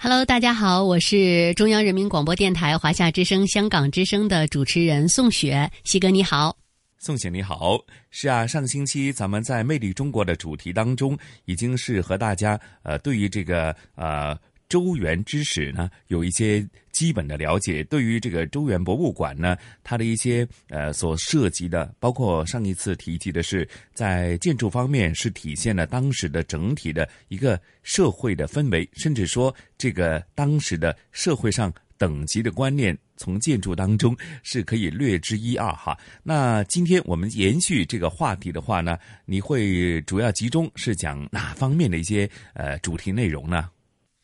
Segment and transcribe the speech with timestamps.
[0.00, 5.68] Hello，大家好，我是中央人民广播电台华夏之声、香港之声的主持人宋雪。
[5.82, 6.56] 西哥你好，
[6.98, 7.80] 宋雪你好。
[8.08, 14.38] 是啊，上星期咱们在《魅力中国》的主题当中，已经是和大家呃，对于这个呃。
[14.68, 17.82] 周原之史呢，有一些基本的了解。
[17.84, 35.98] 对于这个周原博物馆呢，它的一些呃所涉及的，包括上一次提及的是，在建筑方面是体现了当时的整体的一个社会的氛围，甚至说这个当时的社会上等级的观念，从建筑当中是可以略知一二哈。
[36.22, 43.70] 那今天我们延续这个话题的话呢，你会主要集中是讲哪方面的一些呃主题内容呢？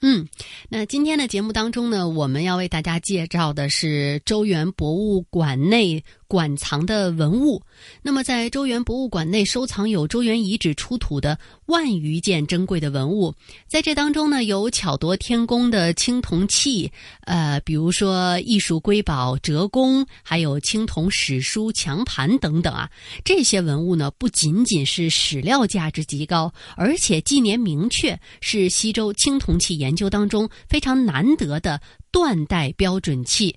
[0.07, 0.29] 嗯，
[0.69, 6.05] 那今天的节目当中呢，我们要为大家介绍的是周原博物馆内。
[6.27, 7.63] 馆藏的文物，
[8.03, 13.35] 那么在周原博物馆内收藏有周原遗址出土的万余件珍贵的文物，
[13.69, 16.91] 在这当中呢，有巧夺天工的青铜器，
[17.23, 22.91] 呃，比如说艺术瑰宝折弓，还有青铜史书墙盘等等啊。
[23.25, 31.81] 这些文物呢，不仅仅是史料价值极高，而且纪年明确，是西周青铜器研究当中非常难得的
[32.11, 33.57] 断代标准器。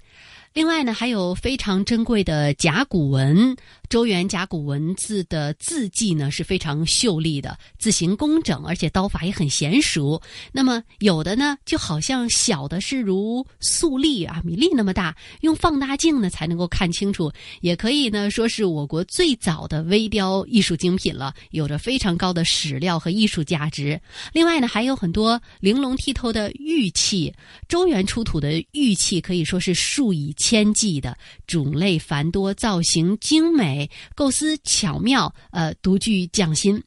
[0.54, 3.56] 另外呢，还有非常珍贵的甲骨文。
[3.90, 10.22] 周原甲骨文字的字迹呢是非常秀丽的，字形工整，而且刀法也很娴熟。
[10.52, 17.32] 那么有的呢，就好像小的是如粟粒啊、米粒那么大，用放大镜呢才能够看清楚。
[17.62, 24.00] 也可以呢说是我国最早的微雕艺术精品了，有着非常高的史料和艺术价值。
[24.34, 27.34] 另外呢，还有很多玲珑剔透的玉器。
[27.70, 33.77] 周原出土的玉器可以说是数以千计的，种类繁多，造型精美。
[34.16, 36.82] 构思巧妙，呃，独具匠心。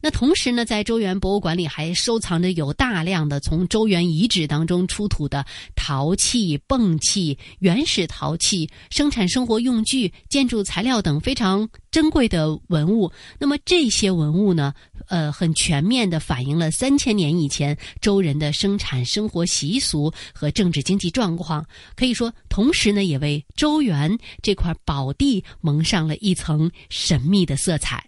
[0.00, 13.10] 那同时呢，在周原博物馆里还收藏着有大量的从周原遗址当中出土的陶器、泵器、原始陶器、生产生活用具、建筑材料等非常珍贵的文物。
[13.38, 14.74] 那么这些文物呢，
[15.08, 21.64] 呃，很全面的反映了三千年以前周人的生产生活习俗和政治经济状况。
[21.94, 28.04] 可以说，同时呢，也为周原这块宝地蒙上了一层神秘的色彩。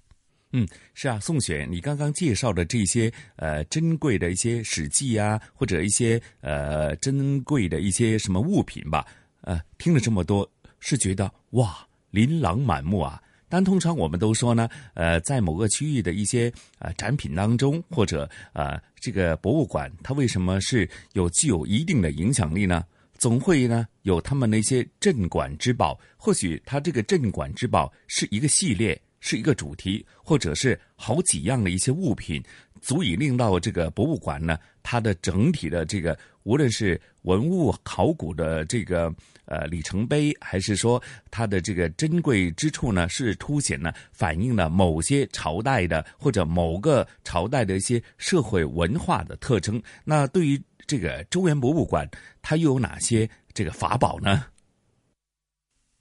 [0.52, 9.06] 嗯，是啊，宋雪，你刚刚介绍的这些呃珍贵的一些史记啊，或者一些呃珍贵的一些什么物品吧，
[9.42, 10.50] 呃，听了这么多，
[10.80, 13.22] 是觉得哇，琳琅满目啊。
[13.50, 22.84] 但通常我们都说呢，呃，在某个区域的一些呃展品当中，或者呃这个博物馆，它为什么是有具有一定的影响力呢？
[23.18, 28.98] 总会呢有他们那些镇馆之宝，或许它这个镇馆之宝是一个系列。
[29.20, 32.42] 是一个主题，或者是好几样的一些物品，
[32.80, 39.12] 足以令到这个博物馆呢，它的整体的这个，无论是文物考古的这个
[39.44, 49.82] 呃里程碑，还是说它的这个珍贵之处呢，是凸显了、反映了某些朝代的或者某个朝代的一些社会文化的特征。
[50.04, 52.08] 那对于这个周原博物馆，
[52.40, 54.46] 它又有哪些这个法宝呢？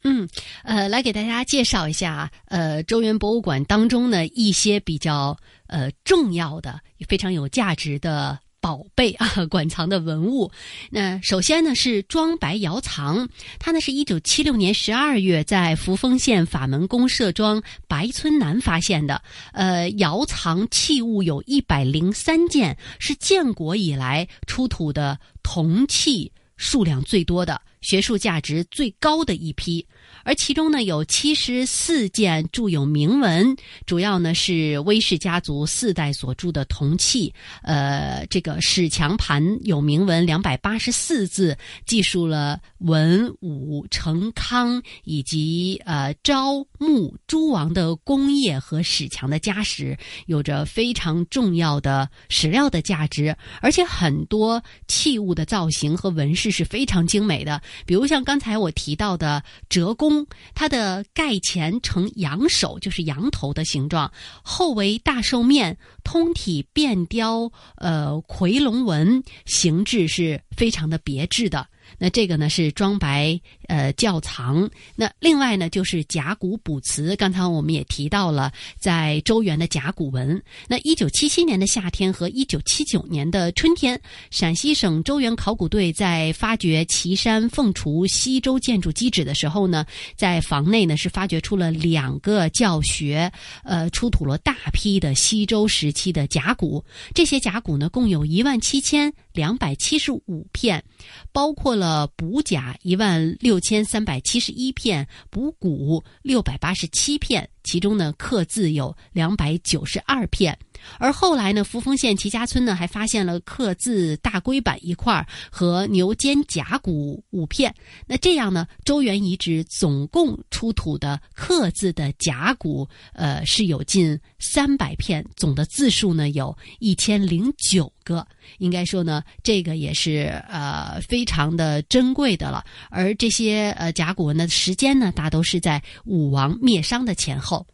[0.03, 0.27] 嗯，
[0.63, 5.35] 呃，来给大家介绍一下，呃，周原博物馆当中呢一些比较
[5.67, 10.49] 呃重要的、非常有价值的宝贝啊，馆藏的文物。
[10.91, 13.27] 那首先呢是庄白窑藏，
[13.59, 19.21] 它呢是一九七六年十二月在扶风县法门公社庄白村南发现的。
[19.51, 27.59] 呃，窑藏器物有一百零三件，是建国以来出土的铜器数量最多的。
[27.87, 29.87] 学术价值最高的一批。
[30.23, 33.55] 而其中呢，有七十四件铸有铭文，
[33.85, 37.33] 主要呢是威氏家族四代所铸的铜器。
[37.61, 53.35] 呃，这个史墙盘有铭文两百八十四字，记述了文武成康以及呃昭穆诸王的功业和史墙的家史，有着非常重要的史料的价值。
[53.61, 60.06] 而且很多器物的造型和纹饰是非常精美的，比如像刚才我提到的折弓。
[60.53, 64.11] 它的盖前呈羊首，就是羊头的形状，
[64.43, 71.67] 后为大兽面，通体变雕，呃，夔龙纹，形制是非常的别致的。
[71.97, 77.15] 那这个呢是庄白呃窖藏，那另外呢就是甲骨卜辞。
[77.15, 80.41] 刚才我们也提到了，在周原的甲骨文。
[80.67, 83.99] 那一九七七年的夏天和一九七九年的春天，
[84.29, 89.85] 陕西省周原考古队在发掘岐山凤雏西周建筑基址的时候呢，
[90.15, 93.31] 在房内呢是发掘出了两个教学，
[93.63, 96.83] 呃，出土了大批的西周时期的甲骨。
[97.13, 100.83] 这些甲骨呢，共有一万七千两百七十五片，
[101.31, 101.77] 包括。
[101.77, 110.57] 了补甲一万六千三百七十一片，补骨六百八十七片，其中呢刻字有两百九十二片。
[110.99, 117.73] 而后来呢，扶风县齐家村呢还发现了刻字大龟板一块和牛肩甲骨五片。
[118.05, 128.25] 那这样呢，周原遗址总共出土的刻字的甲骨，呃，是有近三百片，总的字数呢有一千零九个。
[128.59, 132.63] 应该说呢，这个也是呃非常的珍贵的了。
[132.89, 137.65] 而这些呃甲骨文的时间呢，大都是在武王灭商的前后。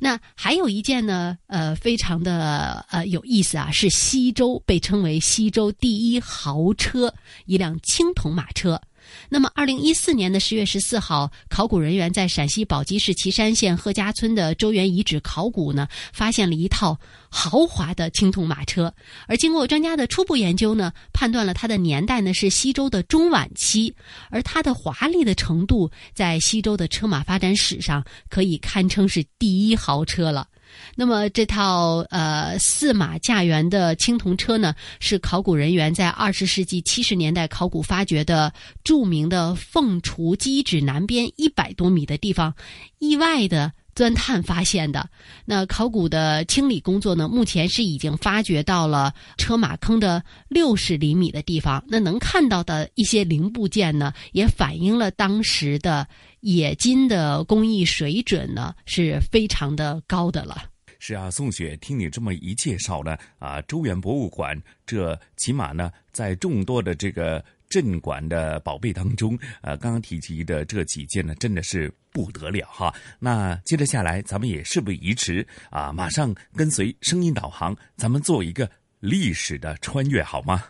[0.00, 7.14] 那还有一件呢，呃，非常的呃有意思啊，是西周被称为西周第一豪车，
[7.44, 8.80] 一辆青铜马车。
[9.28, 16.98] 那么，二零一四年的十月十四号，考古人员在陕西宝鸡市岐山县贺家村的周原遗址考古呢，发现了一套
[17.28, 18.92] 豪华的青铜马车。
[19.26, 23.94] 而经过专家的初步研究呢，判断了它的年代呢是西周的中晚期，
[24.30, 30.46] 而它的华丽的程度，在西周的车马发展史上可以堪称是第一豪车了。
[30.94, 38.52] 那么这套呃四马驾辕的青铜车呢，是考古人员在二十世纪七十年代考古发掘的
[38.84, 42.54] 著名的凤雏基址南边一百多米的地方，
[42.98, 45.06] 意外的钻探发现的。
[45.44, 51.84] 那考古的清理工作呢，目前是已经发掘到了车马坑的六十厘米的地方。
[51.86, 56.08] 那能看到的一些零部件呢，也反映了当时的。
[56.44, 60.64] 冶金的工艺水准呢是非常的高的了。
[60.98, 72.92] 是啊，宋雪，听你这么一介绍呢，啊，周原博物馆这起码呢，在众多的这个镇馆的宝贝当中，呃，刚刚提及的这几件呢，真的是不得了哈。
[73.18, 78.68] 那接着下来，咱们也事不宜迟啊，马上跟随声音导航，咱们做一个
[78.98, 80.64] 历史的穿越，好吗？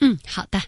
[0.00, 0.58] 嗯，好的。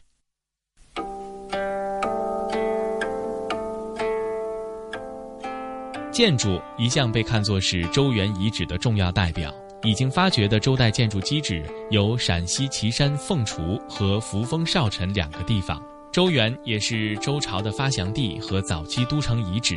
[6.12, 9.54] 建筑一向被看作是周原遗址的重要代表。
[9.84, 15.82] 已经发掘的周代建筑基址有陕西岐山凤雏和扶风少城两个地方。
[16.10, 19.76] 周原也是周朝的发祥地和早期都城遗址。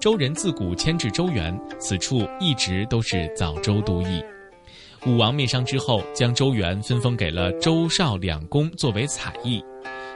[0.00, 4.22] 周人自古迁至周原，此处一直都是早周都邑。
[5.06, 9.62] 武王灭商之后，将周原分封给了周邵两公作为采邑。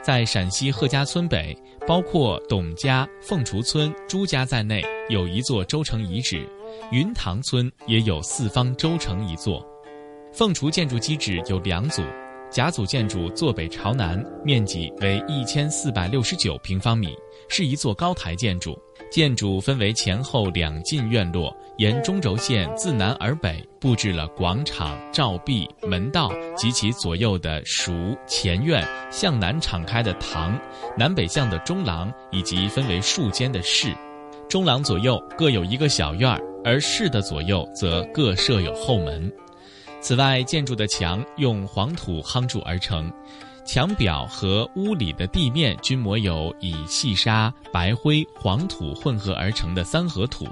[0.01, 1.55] 在陕西贺家村北，
[1.87, 6.39] 包括董家、凤雏村、朱家在内，有一座周城遗址；
[6.91, 9.65] 云塘村也有四方周城一座。
[10.31, 12.01] 凤雏建筑基址有两组，
[12.49, 17.15] 甲组建筑坐北朝南，面积为一千四百六十九平方米，
[17.49, 18.77] 是一座高台建筑。
[19.11, 27.93] 建筑分为前后两进院落，沿中轴线自南而北布置了广场、照壁、门道及其左右的塾、
[28.25, 30.59] 前院、向南敞开的堂、
[30.97, 33.93] 南北向的中廊，以及分为数间的室。
[34.49, 39.31] 中廊左右各有一个小院儿，而室的左右则各设有后门。
[40.01, 43.11] 此外，建筑的墙用黄土夯筑而成。
[43.65, 50.45] 墙表和屋里的地面均抹有以细沙、白灰、黄土混合而成的三合土，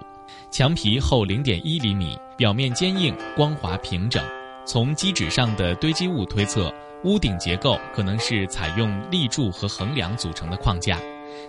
[0.50, 4.24] 墙皮厚零点一厘米，表面坚硬、光滑、平整。
[4.66, 10.98] 从基址上的堆积物推测，屋顶结构可能是采用立柱和横梁组成的框架，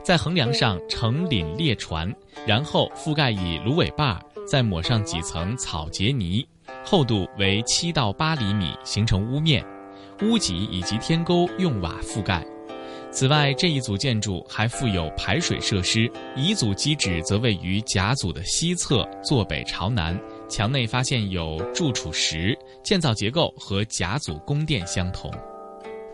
[0.02, 2.12] 在横梁上承廪列船，
[2.44, 4.20] 然后覆盖以芦苇瓣，
[4.52, 6.46] 再抹上几层草结泥，
[6.84, 9.64] 厚度为七到八厘米，形成屋面。
[10.20, 12.44] 屋脊以及天沟用瓦覆盖，
[13.10, 16.06] 此外，这一组建筑还附有排水设施。
[16.36, 22.54] 乙组基址则位于甲组的西侧，坐北朝南，墙内发现有柱础石，
[22.84, 25.32] 建造结构和甲组宫殿相同。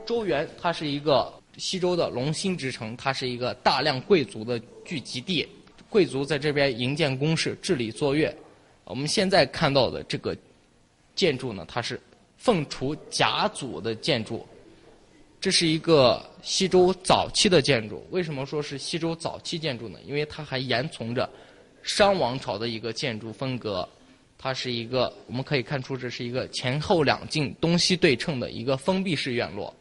[0.07, 5.45] 周原它是一个西周的龙兴之城，它是一个大量贵族的聚集地，
[5.91, 8.35] 贵族在这边营建宫室、治理作乐。
[8.85, 10.37] 我们现在看到的这个
[11.15, 12.01] 建筑呢，它是
[12.37, 14.47] 凤雏甲组的建筑，
[15.41, 18.07] 这是一个西周早期的建筑。
[18.11, 19.99] 为什么说是西周早期建筑呢？
[20.07, 21.29] 因为它还沿从着
[21.83, 23.89] 商王朝的一个建筑风格，
[24.39, 29.75] 它是一个我们可以看出这是一个前后两进、东西对称的一个封闭式院落。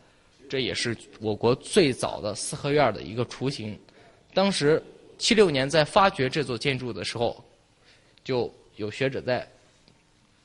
[0.49, 3.77] 这也是我国最早的四合院的一个雏形。
[4.33, 4.81] 当时
[5.17, 7.43] 七六年在发掘这座建筑的时候，
[8.23, 9.47] 就有学者在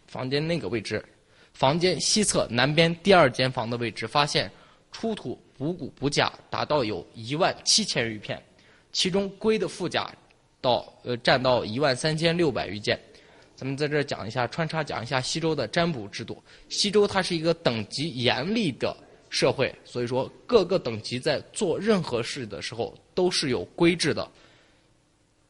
[0.07, 1.05] 房间那个位置，
[1.53, 4.51] 房间西侧南边第二间房的位置，发现
[4.91, 8.43] 出土补骨补甲达到有一万七千余片，
[8.93, 10.11] 其中龟的腹甲
[10.61, 12.99] 到呃占到一万三千六百余件。
[13.55, 16.43] 咱们在这儿讲一下，穿插讲一下西周的占卜制度。
[16.69, 18.97] 西周它是一个等级严厉的。
[19.35, 24.31] 社会，所以说各个等级在做任何事的时候都是有规制的。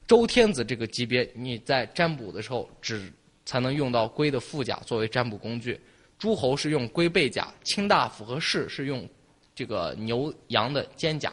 [0.07, 3.11] 周天子这个级别，你在占卜的时候只
[3.45, 5.75] 才能用到龟的腹甲作为占卜工具；
[6.19, 9.09] 诸侯是用龟背甲，卿大夫和士是用
[9.55, 11.33] 这个牛羊的肩甲。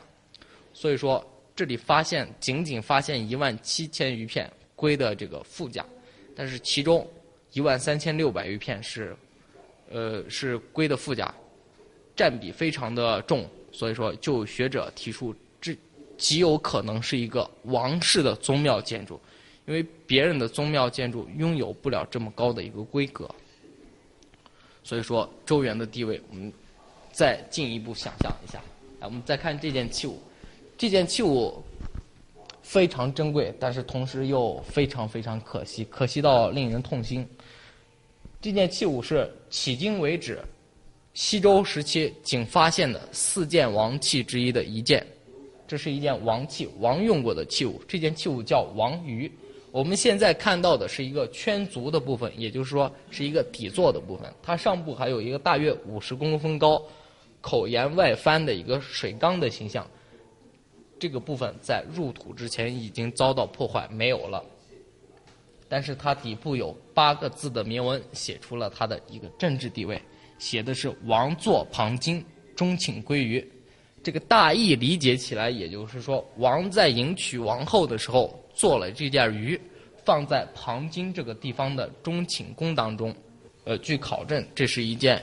[0.74, 5.86] 所以说，这里发现仅仅发现一万七千余片龟的这个腹甲，
[6.36, 7.06] 但是其中
[7.52, 9.16] 一万三千六百余片是，
[9.90, 11.34] 呃，是龟的腹甲。
[12.16, 15.34] 占比非常的重，所以说就学者提出，
[16.20, 19.20] 极有可能是一个王室的宗庙建筑，
[19.66, 23.28] 因为别人的宗庙建筑拥有不了这么高的一个规格。
[24.84, 26.52] 所以说周原的地位，我们
[27.12, 28.60] 再进一步想象一下。
[29.00, 30.22] 来，我们再看这件器物，
[30.78, 31.64] 这件器物
[32.62, 37.26] 非常珍贵，但是同时又非常非常可惜，可惜到令人痛心。
[38.42, 40.40] 这件器物是迄今为止。
[41.16, 45.06] 西周时期仅发现的四件王器之一的一件，
[45.70, 47.80] 这是一件王器，王用过的器物。
[47.88, 49.32] 这件器物叫王鱼。
[49.70, 54.34] 我们现在看到的是一个圈足的部分，也就是说是一个底座的部分。
[54.42, 56.82] 它上部还有一个大约五十公分高、
[57.40, 59.88] 口沿外翻的一个水缸的形象。
[60.98, 64.44] 这个部分在入土之前已经遭到破坏，没有了。
[65.68, 70.02] 但是它底部有八个字的铭文，写出了它的一个政治地位。
[70.40, 73.48] 写的是王坐旁金，钟请归于。
[74.02, 79.60] 这个大意理解起来，也就是说，王在迎娶王后的时候做了这件鱼，
[80.06, 83.16] 放在旁金这个地方的中寝宫当中。
[83.66, 85.22] 呃，据考证，这是一件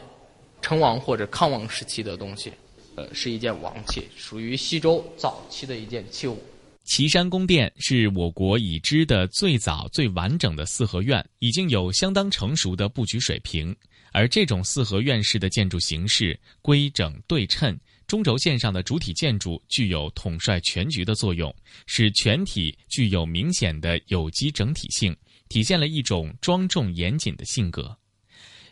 [0.60, 2.52] 成王或者康王时期的东西，
[2.94, 6.38] 呃，是一件王器，属于西周早期的一件器物。
[6.84, 13.74] 岐山宫殿是我国已知的最早、最完整的四合院，已经有相当成熟的布局水平。
[14.12, 17.76] 而这种四合院式的建筑形式规整对称，
[18.06, 21.54] 中轴线上的主体建筑具有统帅全局的作用，
[21.86, 25.14] 使全体具有明显的有机整体性，
[25.48, 27.96] 体现了一种庄重严谨的性格。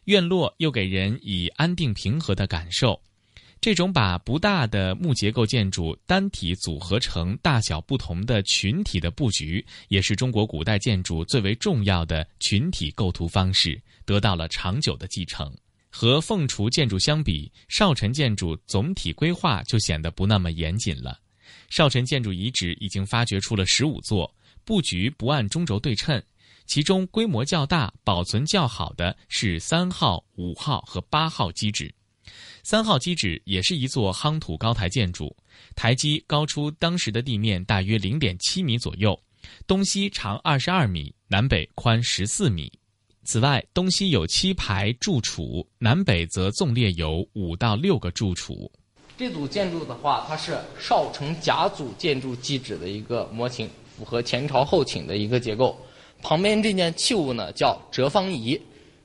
[0.05, 3.01] 院落又给人以安定平和的感受。
[3.61, 13.81] 这种把不大的木结构建筑单体组合成大小不同的群体的布局，也是中国古代建筑最为重要的群体构图方式。
[14.05, 15.51] 得到了长久的继承。
[15.97, 21.17] 和凤雏建筑相比，少陈建筑总体规划就显得不那么严谨了。
[21.71, 24.35] 少陈建筑遗址已经发掘出了十五座，
[24.65, 26.21] 布局不按中轴对称，
[26.67, 31.95] 其中规模较大、保存较好的是三号、五号和八号基址。
[32.65, 35.35] 三号基址也是一座夯土高台建筑，
[35.77, 39.17] 台基高出当时的地面大约零点七米左右，
[39.65, 42.73] 东西长二十二米，南北宽十四米。
[43.25, 48.71] 此外，东西有七排柱础，南北则纵列有五到六个柱础。
[49.17, 55.75] 这组建筑的话，它是少城甲组建筑基址的一个模型，符合前朝后寝的一个结构。
[56.21, 58.61] 旁边这件器物呢，叫折方仪，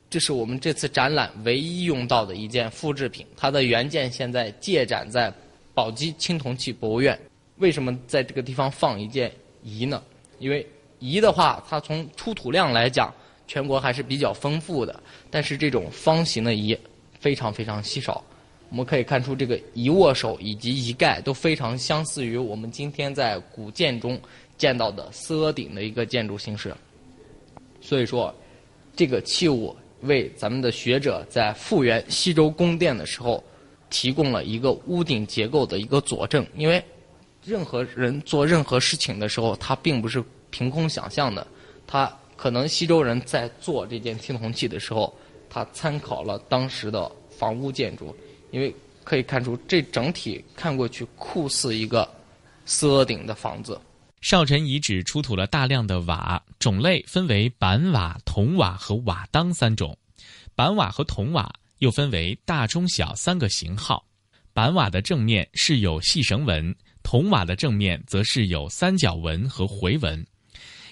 [0.09, 3.25] 这是我们这次展览唯一用到的一件复制品。
[3.37, 5.33] 它的原件现在借展在
[5.73, 7.17] 宝鸡青铜器博物院。
[7.57, 9.31] 为什么在这个地方放一件
[9.63, 10.03] 仪呢？
[10.39, 10.67] 因为
[10.99, 13.13] 仪的话，它从出土量来讲。
[13.49, 15.01] 全国还是比较丰富的，
[15.31, 16.77] 但是这种方形的仪
[17.19, 18.23] 非常非常稀少。
[18.69, 24.21] 我们可以看出，这个仪握手以及仪盖都非常相似于我们今天在古建中
[24.55, 26.71] 见到的四阿顶的一个建筑形式。
[27.81, 28.31] 所以说，
[28.95, 33.43] 这个器物为咱们的学者在复原西周宫殿的时候
[33.89, 36.45] 提供了一个屋顶结构的一个佐证。
[36.55, 36.79] 因为
[37.43, 41.47] 任何人做任何事情的时候，他并不是凭空想象的，
[41.87, 45.13] 他可能西周人在做这件青铜器的时候，
[45.49, 48.15] 他参考了当时的房屋建筑，
[48.49, 52.09] 因为可以看出这整体看过去酷似一个
[52.65, 53.77] 四顶的房子。
[54.21, 59.97] 少陈遗址出土了大量的瓦，种类分为板瓦、铜瓦和瓦当三种。
[60.55, 64.01] 板瓦和铜瓦又分为大、中、小三个型号。
[64.53, 70.25] 板瓦的正面是有细绳纹，铜瓦的正面则是有三角纹和回纹。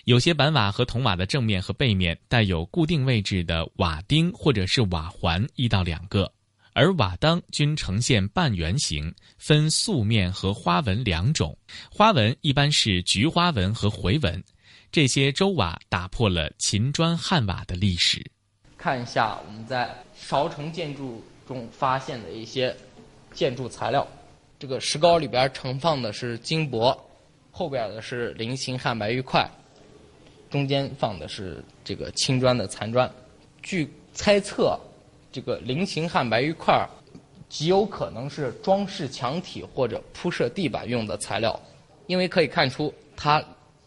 [0.08, 6.32] 有些板瓦和铜瓦的正面和背面带有固定位置的瓦钉或者是瓦环一到两个。
[6.72, 11.58] 而瓦当均呈现半圆形，分素面和花纹两种。
[11.92, 14.42] 花纹一般是菊花纹和回纹。
[14.94, 18.26] 这些周瓦打破了秦砖汉瓦的历史。
[18.78, 22.74] 看一下我们在韶城建筑中发现的一些
[23.34, 24.08] 建筑材料，
[24.58, 26.98] 这个石膏里边盛放的是金箔，
[27.52, 29.46] 后边的是菱形汉白玉块，
[30.50, 33.10] 中间放的是这个青砖的残砖。
[33.62, 34.80] 据猜测。
[35.30, 36.88] 这个菱形汉白玉块
[37.48, 41.60] 极有可能是装饰墙体或者铺设地板用的材料，
[42.08, 43.44] 因为可以看出它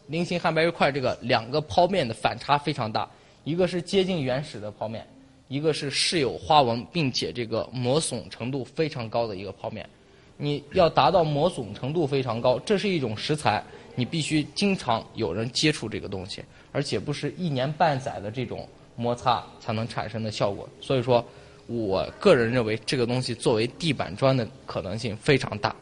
[0.06, 3.08] 菱形汉白玉块这个两个剖面的反差非常大，
[3.42, 5.04] 一个是接近原始的剖面，
[5.48, 9.88] 一个是饰有花纹并且这个磨损程度非常高的一个剖面。
[10.36, 16.42] 你要达到磨损程度非常高，这是一种石材，你必须经常有人接触这个东西，
[16.72, 20.68] 而且不是一年半载的这种摩擦才能产生的效果。
[20.80, 21.24] 所以说。
[21.72, 25.72] 我个人认为，这个东西作为地板砖的可能性非常大。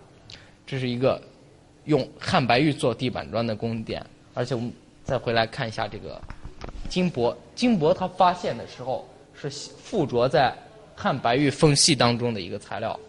[0.67, 1.19] 这是一个
[1.87, 4.71] 用汉白玉做地板砖的宫殿，而且我们
[5.03, 6.21] 再回来看一下这个
[6.91, 7.35] 金箔。
[7.55, 10.55] 金箔它发现的时候是附着在
[10.95, 13.01] 汉白玉缝隙当中的一个材料，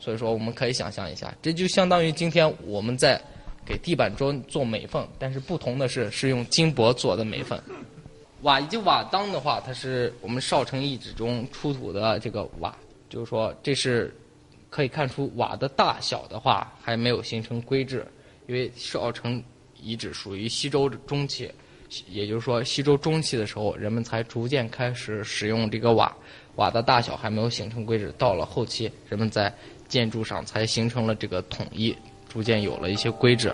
[0.00, 3.20] 所以说我们可以想象一下，这就相当于今天我们在
[3.68, 7.60] 给地板砖做美缝，但是不同的是，是用金箔做的美缝。
[8.40, 12.74] 瓦以及瓦当的话，它是我们少城遗址中出土的这个瓦，
[13.10, 14.14] 就是说这是
[14.70, 18.06] 可以看出瓦的大小的话还没有形成规制，
[18.46, 19.42] 因为少城
[19.82, 21.50] 遗址属于西周中期，
[22.08, 26.16] 也就是说西周中期的时候，人们才逐渐开始使用这个瓦，
[26.56, 29.52] 瓦的大小还没有形成规制，到了后期，人们在
[29.88, 31.94] 建筑上才形成了这个统一，
[32.28, 33.52] 逐渐有了一些规制。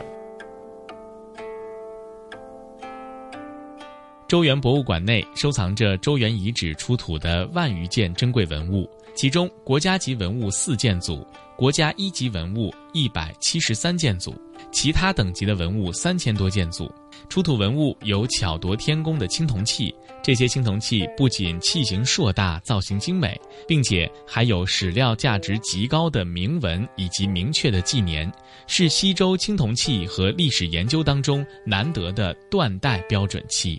[4.26, 11.24] 周原博物馆内收藏着周原遗址出土的万余件珍贵文物，其中国家级文物四件组，
[11.56, 14.34] 国家一级文物一百七十三件组，
[14.72, 16.90] 其他等级的文物三千多件组。
[17.28, 28.32] 出土文物有巧夺天工的青铜器，这些青铜器不仅器型硕大、造型精美，并且还有史料价值极高的铭文以及明确的纪年，
[28.66, 33.78] 是西周青铜器和历史研究当中难得的断代标准器。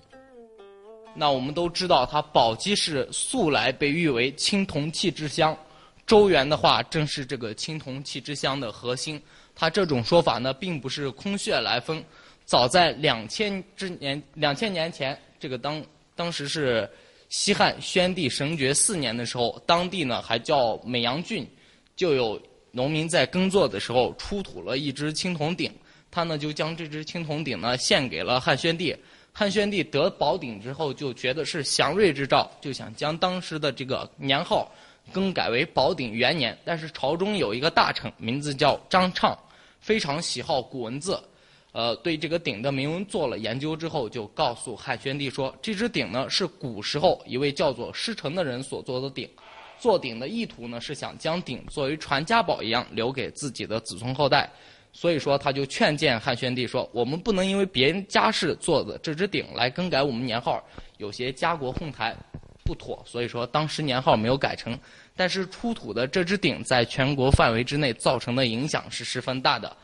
[1.15, 5.58] 那我们都知道，它宝鸡市素来被誉为青铜器之乡，
[6.05, 9.19] 周原的话正是这个青铜器之乡的核心。
[9.55, 12.03] 它这种说法呢，并不是空穴来风。
[12.45, 15.81] 早在两千之年，两千年前，这个当
[16.15, 16.89] 当时是
[17.30, 21.45] 西汉宣帝神爵四年的时候，当地呢还叫美阳郡，
[21.95, 25.71] 就有农民在耕作的时候出土了一只青铜鼎，
[26.10, 28.95] 他呢就将这只青铜鼎呢献给了汉宣帝。
[29.38, 34.71] 汉宣帝得宝鼎之后，就觉得是祥瑞之兆，就想将当时的这个年号
[35.12, 36.58] 更改为宝鼎元年。
[36.63, 39.38] 但是朝中有一个大臣，名字叫张畅，
[39.82, 41.21] 非常喜好古文字，
[41.75, 49.29] 呃，对这个鼎的铭文做了研究之后，就告诉汉宣帝说，这只鼎呢是古时候一位叫做师承的人所做的鼎，
[49.77, 54.49] 做鼎的意图呢是想将鼎作为传家宝一样留给自己的子孙后代。
[54.93, 60.63] 所以说，他就劝谏汉宣帝说：“我们不能因为别人家世做的这只鼎来更改我们年号，
[60.95, 62.15] 有些家国哄抬，
[62.63, 63.03] 不妥。
[63.05, 64.79] 所以说，当时年号没有改成。
[65.13, 69.75] 但是出土的这只鼎在全国范围之内造成的影响是十分大的。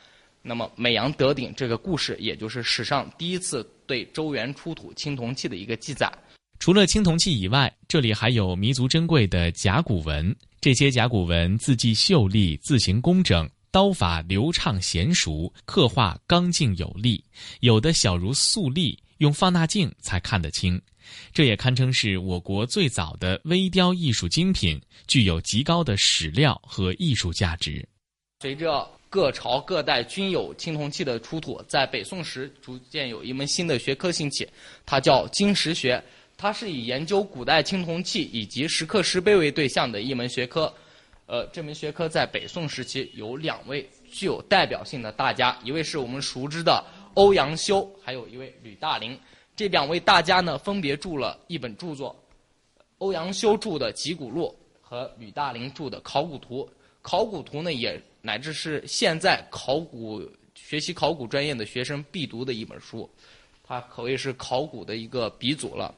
[0.42, 6.12] 那么，美阳得鼎这个故事，也就是史上第一次对周原出土青铜器的一个记载。
[6.60, 10.36] 除了青铜器以外，这里还有弥足珍贵的甲骨文。
[10.60, 17.24] 这些甲骨文字迹秀丽，字形工整。”刀法流畅娴熟，刻画刚劲有力，
[17.62, 20.80] 有的小如素粒，用放大镜才看得清。
[21.32, 24.78] 这也堪称是我国最早的微雕艺术精品，
[25.08, 27.88] 具有极高的史料和艺术价值。
[28.42, 34.48] 随着各朝各代均有青铜器的出土，在北宋时逐渐有一门新的学科兴起，
[34.86, 36.02] 它叫金石学，
[36.38, 40.74] 它是以研究古代青铜器以及石刻石碑为对象的一门学科。
[41.26, 46.82] 呃，这门学科在北宋时期有两位具有代表性的大家，一位是我们熟知的
[47.16, 49.20] 欧阳修，还有一位吕大龄。
[49.58, 52.16] 这两位大家呢，分别著了一本著作，
[53.00, 54.56] 欧阳修著的《集古录》
[54.90, 56.64] 和吕大龄著的《考古图》。
[57.02, 60.22] 《考古图》呢，也乃至是现在考古
[60.54, 63.10] 学习考古专业的学生必读的一本书，
[63.64, 65.94] 它可谓是考古的一个鼻祖了。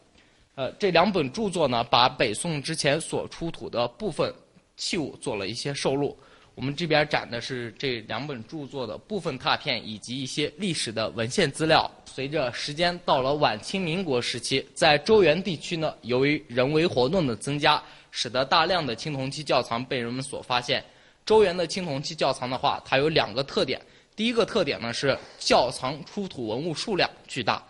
[0.55, 4.33] 呃，这两本著作呢，把北宋之前所出土的部分
[4.77, 6.17] 器物做了一些收录。
[6.55, 11.89] 我们这边展的是这两本著作的部分拓片以及一些历史的文献资料。
[12.05, 17.81] 随着时间到了晚清民国时期，在周原地区呢，由于人为活动的增加，
[18.11, 20.85] 使得大量的青铜器窖藏被人们所发现。
[21.25, 23.81] 周原的青铜器窖藏的话，它有两个特点。
[24.15, 27.63] 第一个特点呢是窖藏出土文物数量巨大，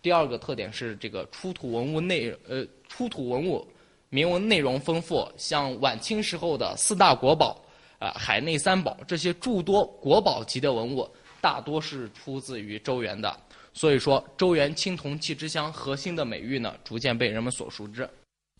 [0.00, 3.66] 第二个特点是这个出土文物内呃出土文物
[4.08, 7.60] 铭文内容丰富，像晚清时候的四大国宝
[7.98, 11.08] 啊海内三宝这些诸多国宝级的文物，
[11.40, 13.36] 大多是出自于周原的。
[13.74, 18.08] 所以说，周原青铜器之乡核心的美誉呢，逐渐被人们所熟知。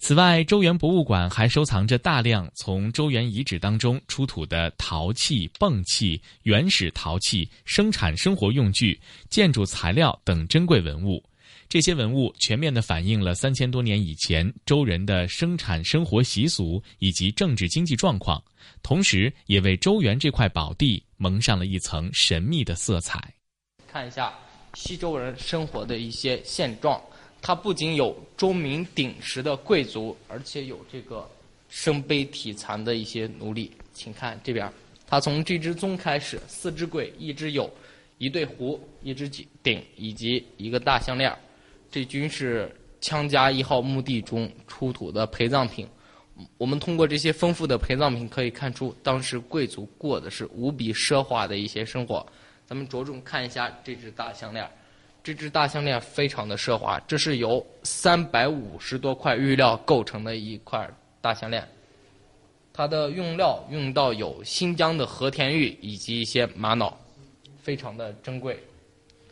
[0.00, 11.22] 此外，周原博物馆还收藏着大量从周原遗址当中出土的陶器、泵器、原始陶器、生产生活用具、建筑材料等珍贵文物。
[11.68, 18.42] 这些文物全面地反映了三千多年以前周人的生产生活习俗以及政治经济状况，
[18.82, 23.34] 同时也为周原这块宝地蒙上了一层神秘的色彩。
[23.86, 24.32] 看一下。
[24.74, 27.00] 西周人生活的一些现状，
[27.40, 31.28] 它不仅有钟鸣鼎食的贵族，而且有这个
[31.68, 33.72] 身背体残的一些奴隶。
[33.92, 34.70] 请看这边，
[35.06, 37.70] 它从这只鬃开始，四只簋，一只有
[38.18, 39.28] 一对壶，一只
[39.62, 41.34] 鼎，以及一个大项链。
[41.90, 42.70] 这均是
[43.00, 45.88] 羌家一号墓地中出土的陪葬品。
[46.56, 52.24] 我们通过这些丰富的陪葬品可以看出，当时贵族过的是无比奢华的一些生活。
[52.64, 54.70] 咱们着重看一下这只大项链，
[55.28, 60.88] 这只大项链非常的奢华，这是由三百五十多块玉料构成的一块
[61.20, 61.68] 大项链，
[62.72, 66.98] 它的用料用到有新疆的和田玉以及一些玛瑙，
[67.62, 68.58] 非常的珍贵，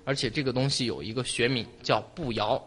[0.04, 2.62] 而且这个东西有一个学名叫步摇，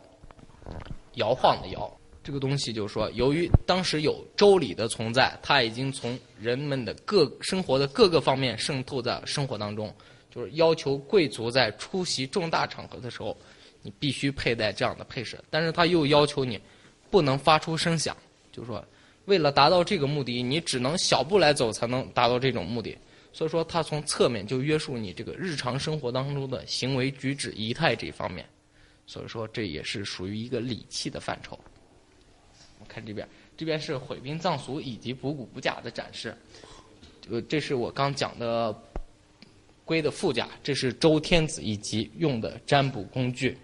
[1.14, 2.00] 摇晃的摇。
[2.24, 9.94] 这个东西就是说，由于当时有周礼的存在，它已经从人们的各生活的各个方面渗透在生活当中。
[10.30, 13.36] 就是要求贵族在出席重大场合的时候，
[13.82, 15.44] 你必须佩戴这样的配饰。
[15.50, 16.60] 但是他又要求你
[17.10, 18.16] 不能发出声响，
[18.52, 18.86] 就是说，
[19.26, 22.96] 为了达到这个目的，你只能小步来走才能达到这种目的。
[23.34, 28.48] 所以说，他从侧面就约束你这个日常生活当中的行为举止仪态这方面。
[29.08, 31.58] 所以说，这也是属于一个礼器的范畴。
[32.80, 36.38] 我看这边，这边是毁兵葬俗以及补古补甲的展示。
[37.30, 38.76] 呃，这是我刚讲的。
[39.90, 43.58] 龟的腹甲，这是周天子以及用的占卜工具。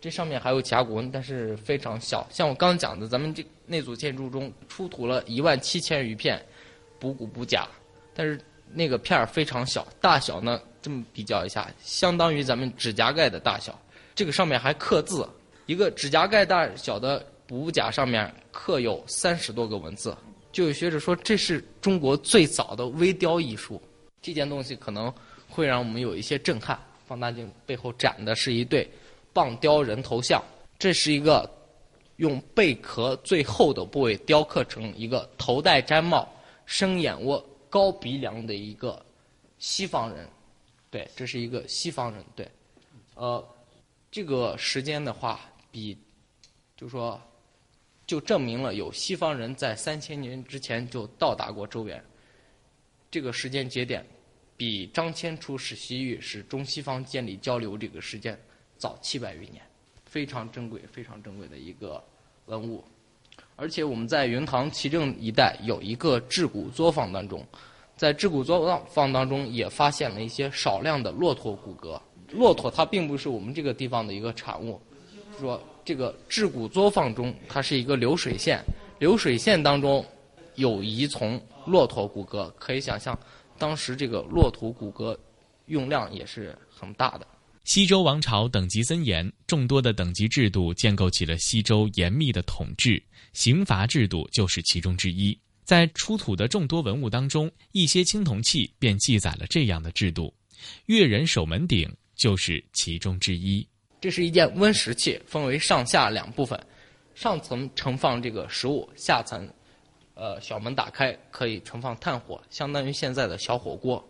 [0.00, 2.26] 这上面还有甲骨文，但是非常小。
[2.28, 6.44] 像我刚讲的，咱们这那组建筑中出土了一万七千余片
[6.98, 7.68] 补骨补甲，
[8.12, 8.40] 但是
[8.72, 13.80] 那个片儿非常小，大小呢这么比较一下，相当于咱们指甲盖的大小。
[14.12, 15.24] 这个上面还刻字，
[15.66, 20.16] 一个指甲盖大小的补甲上面刻有三十多个文字。
[20.50, 23.80] 就有学者说，这是中国最早的微雕艺术。
[24.20, 25.14] 这件东西可能。
[25.50, 26.78] 会让我们有一些震撼。
[27.06, 28.88] 放大镜背后展的是一对
[29.32, 30.40] 棒雕人头像，
[30.78, 31.50] 这是一个
[32.18, 36.32] 用贝壳最厚的部位雕刻成一个头戴毡帽、
[36.66, 39.04] 深眼窝、高鼻梁的一个
[39.58, 40.28] 西方人。
[40.88, 42.24] 对，这是一个西方人。
[42.36, 42.48] 对，
[43.14, 43.44] 呃，
[44.08, 45.40] 这个时间的话，
[45.72, 45.98] 比
[46.76, 47.20] 就说
[48.06, 52.00] 就证明了有西方人在三千年之前就到达过周原。
[53.10, 54.06] 这个时间节点。
[54.60, 58.38] 比张骞出使西域，使中西方建立交流这个时间
[58.76, 59.62] 早七百余年，
[60.04, 62.04] 非常珍贵、非常珍贵的一个
[62.44, 62.84] 文物。
[63.56, 67.42] 而且我们在云堂齐镇一带有一个制骨作坊当中，
[67.96, 71.98] 在制骨作坊当中也发现了一些少量的骆驼骨骼。
[72.30, 74.78] 骆驼它并不是我们这个地方的一个产物，
[75.38, 78.62] 说这个制骨作坊中它是一个流水线，
[78.98, 80.04] 流水线当中
[80.56, 83.18] 有遗从骆驼骨骼，可以想象。
[83.60, 85.16] 当时这个骆驼骨骼
[85.66, 87.26] 用量也是很大的。
[87.64, 93.00] 西周王朝等级森严，众多的等级制度建构起了西周严密的统治，
[93.34, 95.38] 刑罚制度就是其中之一。
[95.62, 100.32] 在出土的众多文物当中，一些青铜器便记载了这样的制度，
[100.86, 103.64] 越人守门鼎就是其中之一。
[104.00, 106.58] 这是一件温食器，分为上下两部分，
[107.14, 109.46] 上层盛放这个食物，下层。
[110.20, 114.06] 呃，小门打开可以盛放炭火，相当于现在的小火锅，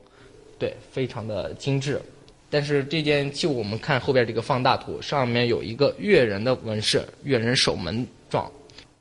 [0.59, 2.03] 对，非常的精致。
[2.51, 8.51] 但是这件器物，我们看后边这个放大图，上面有一个越人的纹饰，越人守门状。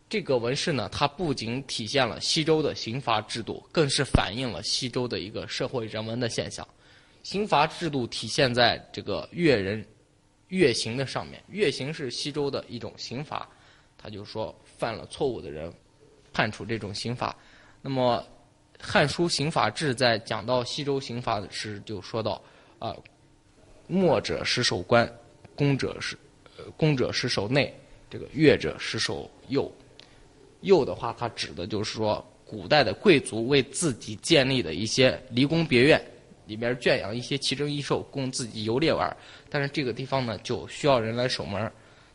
[0.08, 6.68] 这个纹饰呢，它不仅体现了西周的刑罚制度，更是反映了西周的一个社会人文的现象。
[7.24, 9.84] 刑罚制度体现在这个越人
[10.50, 13.50] 越刑的上面，越刑是西周的一种刑罚，
[13.98, 15.74] 他就说犯了错误的人
[16.34, 17.36] 判处这种刑罚。
[17.82, 18.26] 那么
[18.84, 22.42] 《汉书刑法志》在讲到西周刑法时就说到
[22.80, 22.96] 啊。
[23.92, 25.12] 墨者是守官，
[25.56, 26.16] 公者是，
[26.58, 27.74] 呃，公者是守内，
[28.08, 29.72] 这个乐者是守右。
[30.62, 36.00] 右的话，它指的就是说，古代的贵族为自己建立的一些离宫别院，
[36.46, 39.18] 里边圈养一些奇珍异兽，供自己游猎玩。
[39.50, 41.72] 但是这个地方呢，就需要人来守门。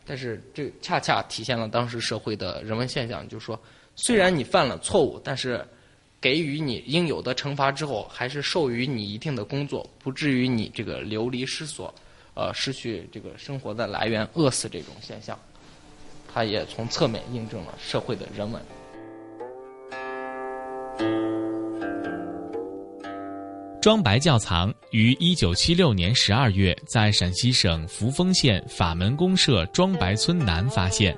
[0.07, 3.61] 但是这恰恰体现了当时社会的人文现象，就是说，
[3.97, 5.65] 虽然你犯了错误，但是。
[6.21, 11.95] 给予你应有的惩罚之后，还是授予你一定的工作，不至于你这个流离失所，
[12.33, 15.39] 呃，失去这个生活的来源，饿死这种现象，
[16.33, 18.63] 它也从侧面印证了社会的人文。
[23.83, 31.15] 庄白窖藏于一九七六年十二月在陕西省扶风县法门公社庄白村南发现，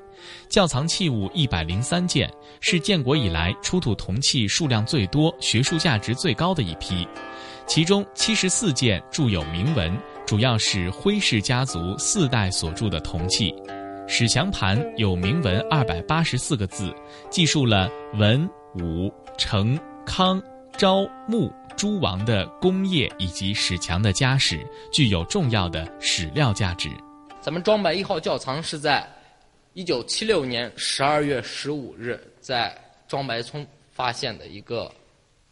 [0.49, 7.07] 窖藏器物一百零三件，是建国以来出土铜器数量最多、学术价值最高的一批。
[7.67, 13.55] 其中七十四件铸有铭文，主要是徽氏家族四代所铸的铜器。
[14.07, 16.95] 史墙盘有铭文二百八十四个字，
[17.29, 18.49] 记述了文、
[18.81, 20.43] 武、成、康、
[20.77, 21.53] 昭、穆。
[21.77, 26.89] 诸王的功业以及史强的家史，具有重要的史料价值。
[27.39, 29.07] 咱们庄白一号窖藏是在
[29.77, 32.75] 一九七六年十二月十五日在
[33.07, 34.91] 庄白村发现的一个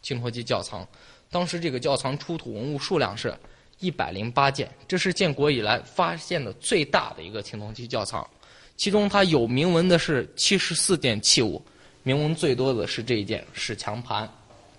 [0.01, 0.83] 青铜器窖藏。
[1.29, 3.31] 当时这个窖藏出土文物数量是
[3.77, 8.27] 一百零八件，这是建国以来发现的最大的一个青铜器窖藏。
[8.75, 11.63] 其中它有铭文的是七十四件器物，
[12.01, 14.27] 铭文最多的是这一件史强盘。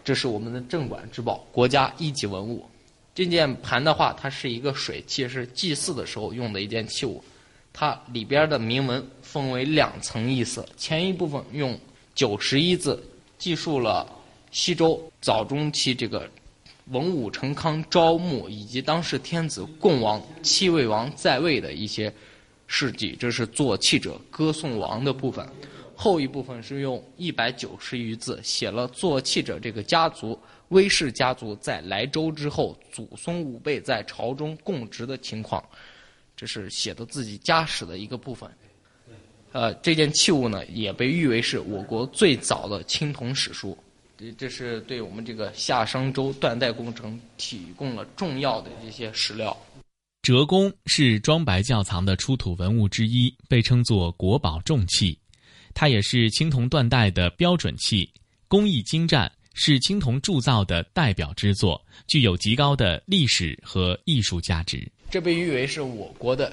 [0.02, 2.68] 这是我们的镇馆之宝，国家一级文物。
[3.14, 7.22] 这件盘的话，它是一个水器，是祭祀的时候用的一件器物。
[7.78, 11.78] 它里边的铭文分为两层意思，前一部分用
[12.14, 14.10] 九十一字记述了
[14.50, 16.26] 西周早中期这个
[16.86, 22.10] 文武成康、昭穆以及当时天子共王、七位王在位的一些
[22.66, 25.46] 事迹，这是做器者歌颂王的部分。
[25.94, 35.62] 后一部分是用一百九十余字写了做器者这个家族威氏家族在莱州之后，祖孙五辈在朝中供职的情况，
[36.37, 38.49] 这是写的自己家史的一个部分。
[39.53, 43.77] 呃，这件器物呢，也被誉为是我国最早的青铜史书，
[44.18, 49.57] 这这是对我们这个夏商周断代工程提供了重要的这些史料。
[50.20, 55.18] 折弓是庄白窖藏的出土文物之一，被称作国宝重器。
[55.72, 58.11] 它也是青铜断代的标准器，
[58.49, 64.87] 工艺精湛，是青铜铸造的代表之作，具有极高的历史和艺术价值。
[65.08, 66.52] 这被誉为是我国的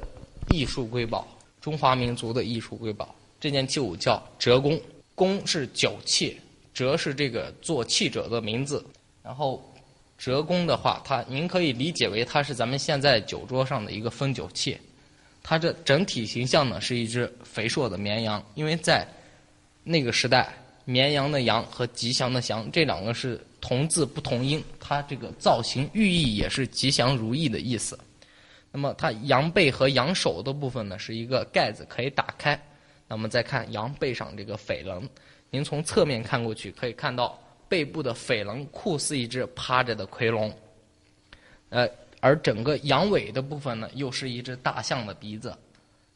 [0.50, 1.28] 艺术瑰宝，
[1.60, 3.14] 中华民族的艺术瑰宝。
[3.40, 4.80] 这件器物叫折弓，
[5.16, 6.40] 弓是酒器，
[6.74, 8.86] 折是这个做器者的名字。
[9.22, 9.62] 然后，
[10.18, 14.78] 折弓的话，它您可以理解为它是咱们现在酒桌上的一个分酒器。
[15.42, 19.06] 它这整体形象呢是一只肥硕的绵羊，因为在
[19.84, 20.54] 那个时代，
[20.86, 28.00] 绵羊的羊和吉祥的祥这两个是同字不同音，它这个造型寓意也是吉祥如意的意思。
[28.74, 32.62] 那么它羊背和羊首的部分呢是一个盖子可以打开。
[33.08, 35.08] 那么再看羊背上这个翡棱，
[35.50, 40.54] 您从侧面看过去可以看到背部的翡棱酷似一只趴着的夔龙，
[41.70, 41.88] 呃。
[42.26, 45.54] 而整个羊尾的部分呢，又是一只大象的鼻子，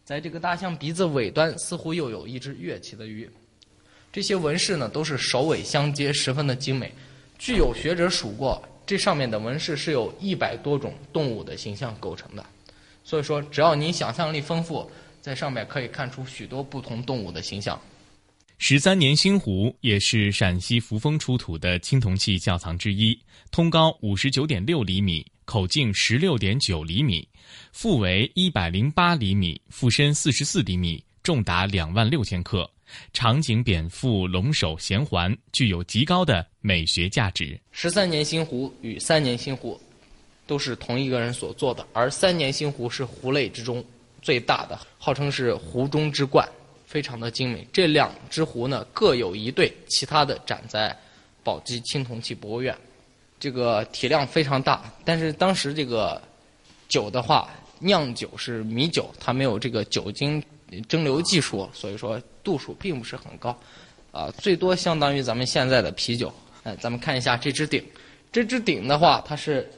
[0.06, 3.30] 在这个大象鼻子尾端，似乎又有一只跃起的鱼。
[4.10, 6.94] 这些纹饰呢，都是首尾相接，十分的精美。
[7.38, 12.44] 据有学者数过，这上面的纹饰是有一百多种动物的形象构成的。
[13.04, 14.90] 所以说，只要您想象力丰富，
[15.22, 17.80] 在上面可以看出许多不同动物的形象。
[18.58, 23.16] 十三年星壶也是陕西扶风出土的青铜器窖藏之一，
[23.52, 25.24] 通高五十九点六厘米。
[25.46, 27.26] 口径十六点九厘米，
[27.72, 32.70] 腹围一百零八厘米，腹深四十四厘米，重达两万六千克。
[33.14, 37.60] 长颈扁腹龙首衔环，具有极高的美学价值。
[37.72, 39.80] 十三年新壶与三年新壶
[40.46, 43.84] 都是同一个人所做的，而三年新壶是壶类之中
[44.22, 46.48] 最大的，号称是壶中之冠。
[46.86, 47.68] 非常的精美。
[47.74, 50.98] 这两只壶呢各有一对，其他的展在
[51.44, 52.74] 宝鸡青铜器博物院。
[53.38, 56.20] 这个体量非常大，但是当时这个
[56.88, 60.42] 酒的话，酿酒是米酒，它没有这个酒精
[60.88, 63.50] 蒸馏技术，所以说度数并不是很高，
[64.14, 66.34] 啊，最多相当于咱们现在的啤酒。
[66.64, 67.84] 哎，咱们看一下这只鼎，
[68.32, 69.70] 这只鼎的话，它是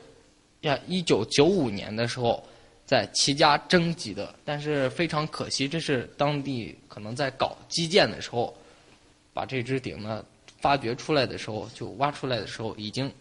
[0.61, 2.43] 呀，一九九五年的时候
[2.85, 8.55] 在齐家征集的，但是非常可惜，这是当地可能在搞基建的时候，
[9.33, 10.23] 把这只鼎呢
[10.61, 13.11] 发掘出来的时候，就挖出来的时候已经。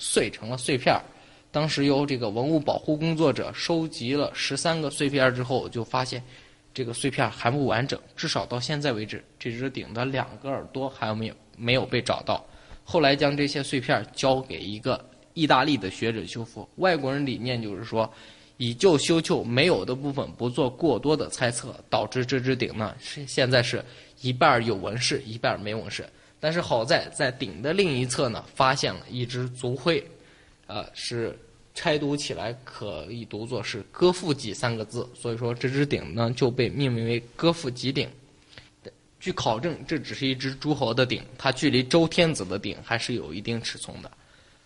[0.00, 1.02] 碎成了碎片儿，
[1.50, 6.22] 当时由这个文物保护工作者收集了十三个碎片之后，就发现
[6.78, 12.46] 这个碎片还不完整，至少到现在为止，这只鼎的两个耳朵还没有没有被找到。
[12.84, 16.68] 后来将这些碎片交给一个意大利的学者修复。
[16.76, 18.08] 外国人理念就是说，
[18.58, 23.84] 以旧修旧，没有的部分不做过多的猜测，导致这只鼎呢是现在是
[24.20, 26.08] 一半有纹饰，一半没纹饰。
[26.38, 30.00] 但是好在，在鼎的另一侧呢，发现了一只足徽，
[30.68, 31.36] 呃，是
[31.78, 38.10] 拆读起来可以读作是“歌赋脊”三个字，所以说这只鼎呢就被命名为“歌赋脊鼎”。
[39.20, 44.10] 据考证，这只是一只诸侯的鼎，它距离周天子的鼎还是有一定尺寸的。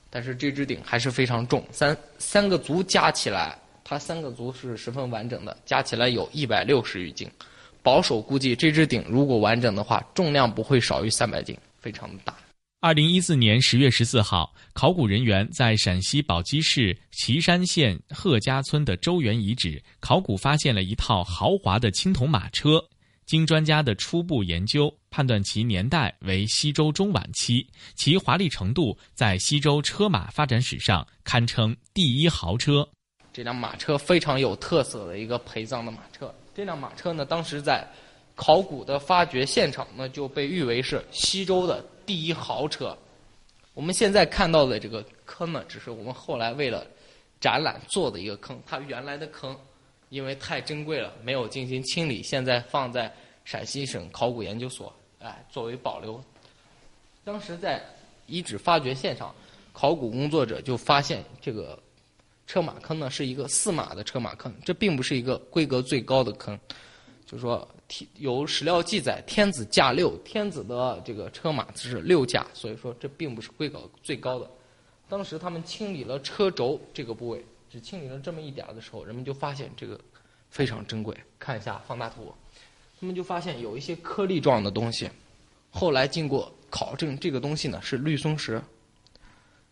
[0.08, 7.30] 但是这只鼎还是非常重，三三个族加起来，它三个族是十分完整的，加起来有一百六十余斤。
[7.82, 12.34] 保守估计，这只鼎如果完整的话，重量不会少于三百斤，非常的大。
[12.84, 22.84] 二零一四年十月十四号，考古人员在陕西宝鸡市岐山县贺家村的周原遗址考古发现了一套豪华的青铜马车。
[23.24, 27.64] 经专家的初步研究，判断其年代为西周中晚期，
[27.94, 32.84] 其华丽程度在西周车马发展史上堪称第一豪车。
[33.32, 36.34] 这辆马车非常有特色的一个陪葬的马车。
[36.52, 37.88] 这辆马车呢，当时在
[38.34, 41.80] 考古的发掘现场呢，就被誉为是西周的
[42.12, 42.94] 第一豪车。
[43.72, 46.86] 我们现在看到的这个坑呢，只是我们后来为了
[47.40, 48.62] 展览做的一个坑。
[48.66, 49.58] 它原来的坑
[50.10, 53.10] 因为太珍贵了，没有进行清理，现在放在
[53.46, 56.22] 陕西省考古研究所，哎，作为保留。
[57.24, 57.82] 当时在
[58.26, 59.34] 遗址发掘现场，
[59.72, 61.82] 考古工作者就发现这个。
[62.46, 66.58] 车马坑呢是一个四马的车马坑，这并不是一个规格最高的坑，
[67.24, 67.66] 就是说
[68.18, 74.50] 有史料记载天子驾六，天子的这个车马是六驾，所以说这并不是规格最高的。
[75.08, 80.00] 当时他们清理了车轴这个部位，只清理了这么一点的时候，人们就发现这个
[80.50, 81.16] 非常珍贵。
[81.38, 82.32] 看一下放大图，
[82.98, 85.10] 他们就发现有一些颗粒状的东西。
[85.70, 88.62] 后来经过考证，这个东西呢是绿松石。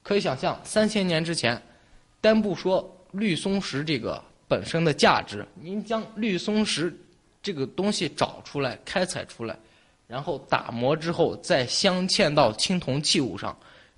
[0.02, 1.60] 可以想象，三千年之前。
[2.22, 6.94] 单不说绿松石这个本身的价值，您将绿松石
[7.42, 9.58] 这个东西找出来、开采出来，
[10.06, 13.56] 然后打磨之后再镶嵌到青铜器物上，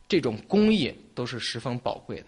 [0.08, 2.26] 这种工艺都是十分宝贵的。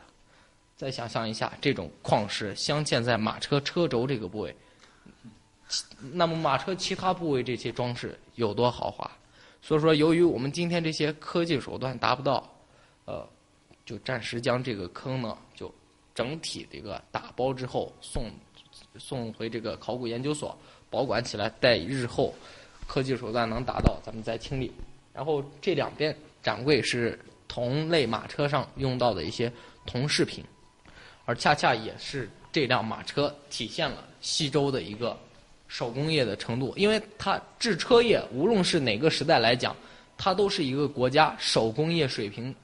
[0.77, 4.57] 再想象一下，这种矿石镶嵌在马车车轴这个部位，
[6.13, 9.11] 那么马车其他部位这些装饰有多豪华？
[9.63, 12.53] 所以说，由于我们今天这些科技手段达不到，
[13.05, 13.29] 呃，
[13.85, 15.73] 就暂时将这个坑呢就。
[16.15, 18.31] 整体这个打包之后送
[18.99, 20.57] 送回这个考古研究所
[20.95, 22.33] 保管起来，待日后
[22.87, 24.71] 科技手段能达到，咱们再清理。
[25.13, 29.53] 然后这两边展柜是同类马车上用到的一些
[29.85, 30.45] 铜饰品，
[31.25, 35.19] 而恰恰也是这辆马车体现了西周的一个
[35.67, 39.75] 手工业的程度，因为它制车业无论是哪个时代来讲，
[40.17, 42.55] 它都是一个国家手工业水平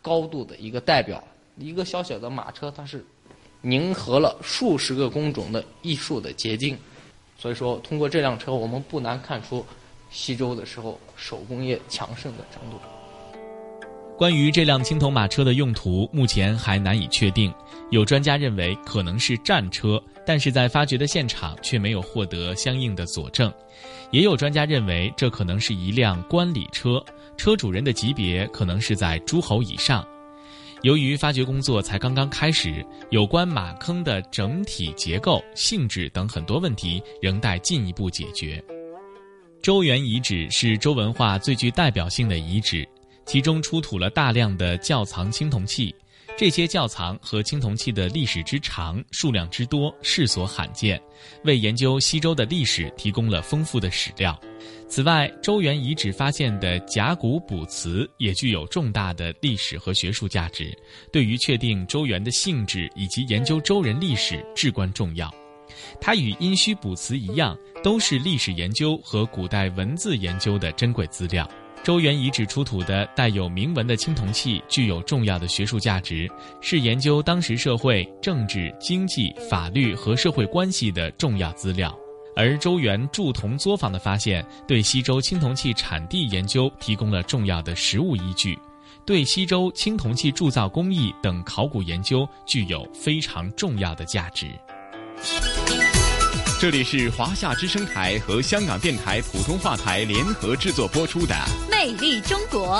[0.00, 1.22] 高度的一个代表。
[1.56, 3.04] 一个小小的马车，它是
[3.60, 6.76] 凝合了数十个工种的艺术的结晶，
[7.44, 9.62] 所以说通过这辆车，我们不难看出
[10.10, 12.78] 西周的时候手工业强盛的程度。
[14.16, 17.52] 关于这辆青铜马车的用途，目前还难以确定。
[17.90, 23.52] 有专家认为可能是战车，但是在发掘的现场却没有获得相应的佐证。
[24.10, 27.04] 也有专家认为这可能是一辆官礼车，
[27.36, 30.02] 车主人的级别可能是在诸侯以上。
[30.84, 38.62] 由于发掘工作才刚刚开始，有关马坑的整体结构、性质等很多问题仍待进一步解决。
[39.62, 42.86] 周原遗址是周文化最具代表性的遗址，
[43.24, 45.94] 其中出土了大量的窖藏青铜器，
[46.36, 51.00] 这些窖藏和青铜器的历史之长、数量之多，世所罕见，
[51.44, 54.38] 为研究西周的历史提供了丰富的史料。
[54.88, 60.76] 此外，周原遗址发现的甲骨卜辞也具有重大的历史和学术价值，
[61.12, 65.32] 对于确定周原的性质以及研究周人历史至关重要。
[66.00, 71.48] 它与殷墟卜辞一样，都是历史研究和古代文字研究的珍贵资料。
[71.84, 76.26] 周原遗址出土的带有铭文的青铜器具有重要的学术价值，
[76.62, 81.94] 是研究当时社会、政治、经济、法律和社会关系的重要资料。
[82.34, 88.58] 而周原铸铜作坊的发现，对西周青铜器产地研究提供了重要的实物依据，
[89.04, 94.46] 对西周青铜器铸造工艺等考古研究具有非常重要的价值。
[96.64, 101.34] 这里是华夏之声台和香港电台普通话台联合制作播出的
[101.70, 102.78] 《魅力中国》。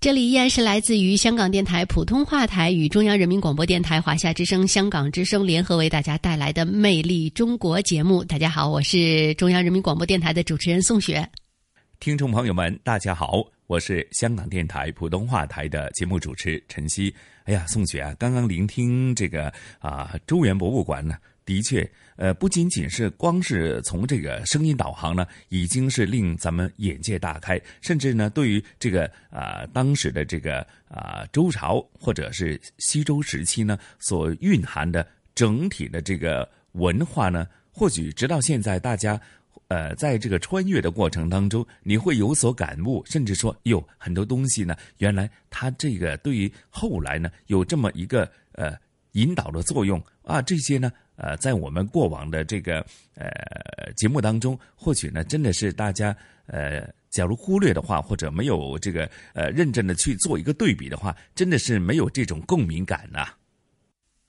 [0.00, 8.24] 这里依然是来自于香港电台普通话台与中央人民广播电台华夏之声、香港之声联合为大家带来的《魅力中国》节目。
[8.24, 11.24] 大家好，我是中央人民广播电台的主持人宋雪。
[12.00, 17.14] 听众朋友们，大家好，我是香港电台普通话台的节目主持陈曦。
[17.46, 39.20] 哎呀，宋雪啊，刚刚聆听这个啊，周原博物馆呢，的确，呃，不仅仅是光是从这个声音导航呢，已经是令咱们眼界大开，甚至呢，对于这个啊当时的这个啊周朝或者是西周时期呢，所蕴含的整体的这个文化呢，或许直到现在大家。
[39.68, 48.76] 呃，在这个穿越的过程当中，你会有所感悟，甚至说，哟，很多东西呢，原来它这个对于后来呢，有这么一个呃
[49.12, 50.40] 引导的作用啊。
[50.40, 52.78] 这些呢，呃，在我们过往的这个
[53.16, 63.28] 呃节目当中，或许呢，真的是大家呃，假如忽略的话，或者没有这个呃认真的去做一个对比的话，真的是没有这种共鸣感呐。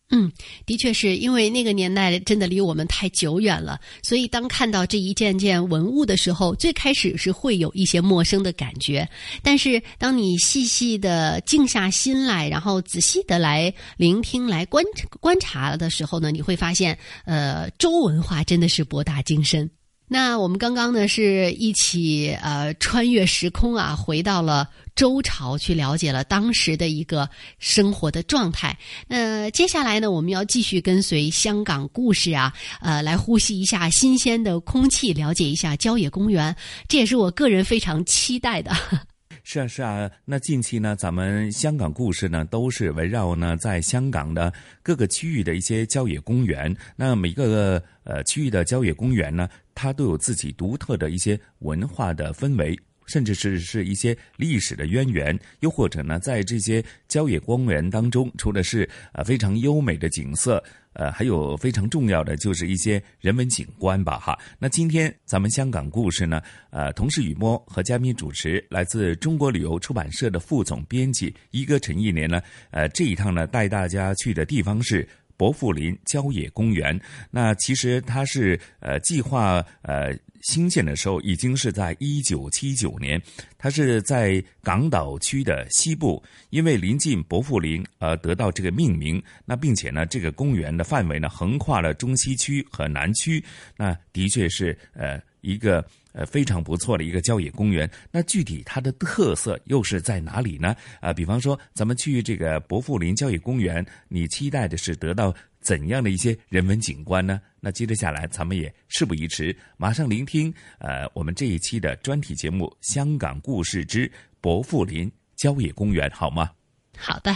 [0.10, 0.32] 嗯，
[0.66, 9.08] 的确是因为那个年代真的离我们太久远了，所以当看到这一件件文物的时候，最开始是会有一些陌生的感觉。
[9.44, 14.82] 但是当你细细的静下心来，然后仔细的来聆听、来观
[15.20, 19.70] 观察的时候呢，你会发现，呃，周文化真的是博大精深。
[20.08, 27.30] 那我们刚刚呢是一起呃穿越时空啊，回到了周朝去了解了当时的一个
[27.60, 28.78] 生活的状态。
[29.08, 36.54] 那接下来呢，我们要继续跟随香港故事啊，呃，来呼吸一下新鲜的空气，了解一下郊野公园。
[36.90, 38.72] 这也是我个人非常期待的。
[39.50, 40.12] 是啊，是啊。
[40.26, 44.52] 那近期呢，咱们香港故事呢，都是围绕呢在香港的
[44.84, 46.76] 各个区域的一些郊野公园。
[46.98, 52.78] 那每个呃区域的郊野公园呢，它都有自己独特的一些文化的氛围，
[53.08, 55.38] 甚至是是一些历史的渊源。
[55.62, 60.64] 又或者呢，在这些郊野公园当中，除了是呃非常优美的景色。
[60.94, 64.36] 呃，还有非常重要的就是一些人文景观吧，哈。
[64.58, 66.42] 那今天咱们香港故事呢，
[66.72, 72.42] 呃，同事雨墨和嘉宾主持，来自中国旅游出版社的副总编辑一哥陈一年呢，
[72.72, 75.08] 呃，这一趟呢带大家去的地方是
[75.38, 77.00] 伯富林郊野公园。
[77.32, 80.14] 那其实它是呃计划呃。
[80.44, 83.22] 兴建的时候已经是在一九七九年，
[83.58, 89.22] 它是在港岛区的西部，因为临近伯富林而得到这个命名。
[89.46, 93.44] 那并且呢，这个公园的范围呢横跨了中西区和南区，
[93.76, 95.86] 那的确是呃一个
[96.18, 97.90] 呃非常不错的一个郊野公园。
[98.12, 100.76] 那具体它的特色又是在哪里呢？
[101.00, 105.34] 啊，比方说咱们去这个伯富林郊野公园，你期待的是得到。
[105.60, 107.42] 怎样的一些人文景观呢？
[107.60, 114.10] 那接着下来，咱们也事不宜迟，马上聆听呃我们这一期的专题节目《香港故事之
[114.40, 116.50] 伯富林郊野公园》，好吗？
[116.98, 117.36] 好的。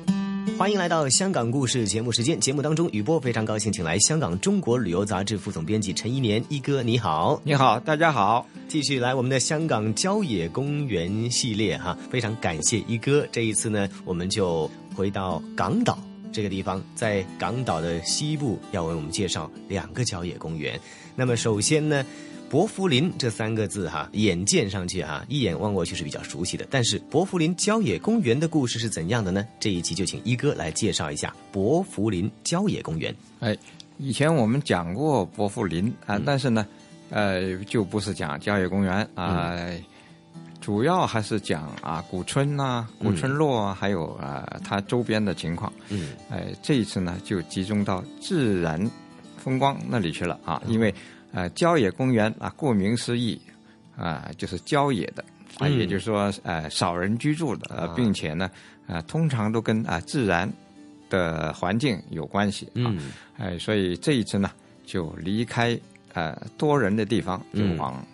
[0.61, 2.39] 欢迎来到香港故事节目时间。
[2.39, 13.25] 节目当中，雨波非常高兴，请来香港中国旅游杂志副总编辑陈一年一哥，你好，你好，大家好，继续来我们的香港郊野公园系列哈，非常感谢一哥。
[13.31, 15.97] 这一次呢，我们就回到港岛
[16.31, 20.79] 这个地方，在港岛的西部，要为我们介绍两个郊野公园。
[21.15, 22.05] 那么首先呢。
[22.51, 26.67] 伯福林这三个字哈，眼见上去哈，一眼望过去是比较熟悉的。
[26.69, 29.47] 但是伯福林郊野公园的故事是怎样的呢？
[29.57, 33.15] 这一集就请一哥来介绍一下伯福林郊野公园。
[33.39, 33.57] 哎，
[33.97, 36.67] 以前我们讲过伯福林啊，但是呢，
[37.09, 39.55] 呃，就不是讲郊野公园啊，
[40.61, 45.73] 主要还是讲啊古村呐、古村落啊，还有啊它周边的情况。
[45.89, 48.79] 嗯，哎，这一次呢就集中到自然
[49.35, 50.93] 风光那里去了啊，因为。
[51.33, 53.39] 呃，郊野公园啊，顾名思义，
[53.95, 55.23] 啊，就是郊野的，
[55.59, 58.51] 啊，也就是说呃少人居住的，呃并且呢
[58.85, 60.51] 啊通常都跟啊自然
[61.09, 62.91] 的环境有关系啊，
[63.37, 64.51] 哎，所以这一次呢
[64.83, 65.79] 就离开
[66.13, 68.05] 呃多人的地方，就往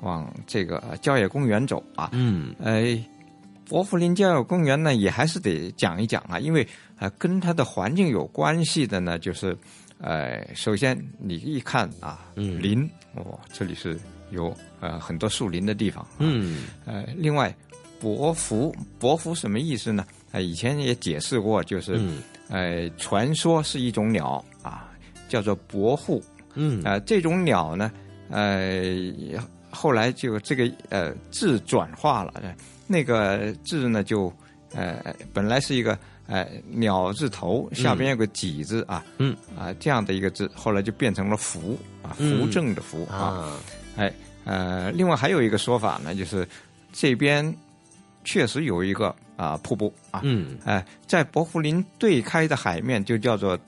[0.00, 2.54] 往这个郊野公园走啊，嗯。
[2.62, 3.02] 哎。
[3.70, 9.54] 伯福林郊野公园呢，也还是得讲一讲啊，因为呃，跟它的环境有关系的呢，就是，
[9.98, 12.58] 呃，首先你一看啊，嗯。
[12.62, 12.82] 林
[13.14, 16.62] 哦，这里是有呃很多树林的地方，啊嗯。
[16.86, 17.54] 呃，另外
[18.00, 20.06] 伯福伯福什么意思呢？
[20.32, 22.22] 呃，以前也解释过，就是、嗯。
[22.48, 24.88] 呃，传说是一种鸟啊，
[25.28, 26.24] 叫做伯户，
[26.54, 26.80] 嗯。
[26.86, 27.92] 呃，这种鸟呢，
[28.30, 28.82] 呃，
[29.70, 32.54] 后来就这个呃字转化了，呃
[32.86, 34.32] 那个字呢就
[34.74, 39.36] 呃本来是一个呃鸟字头，下边有个几字啊，嗯。
[39.56, 42.40] 啊这样的一个字，后来就变成了福啊，嗯。
[42.40, 43.60] 扶正的扶啊，啊。
[43.96, 44.12] 哎
[44.44, 46.48] 呃，另外还有一个说法呢，就是
[46.92, 47.54] 这边
[48.24, 50.56] 确实有一个啊瀑布啊，嗯。
[50.64, 53.58] 哎、在伯福林对开的海面就叫做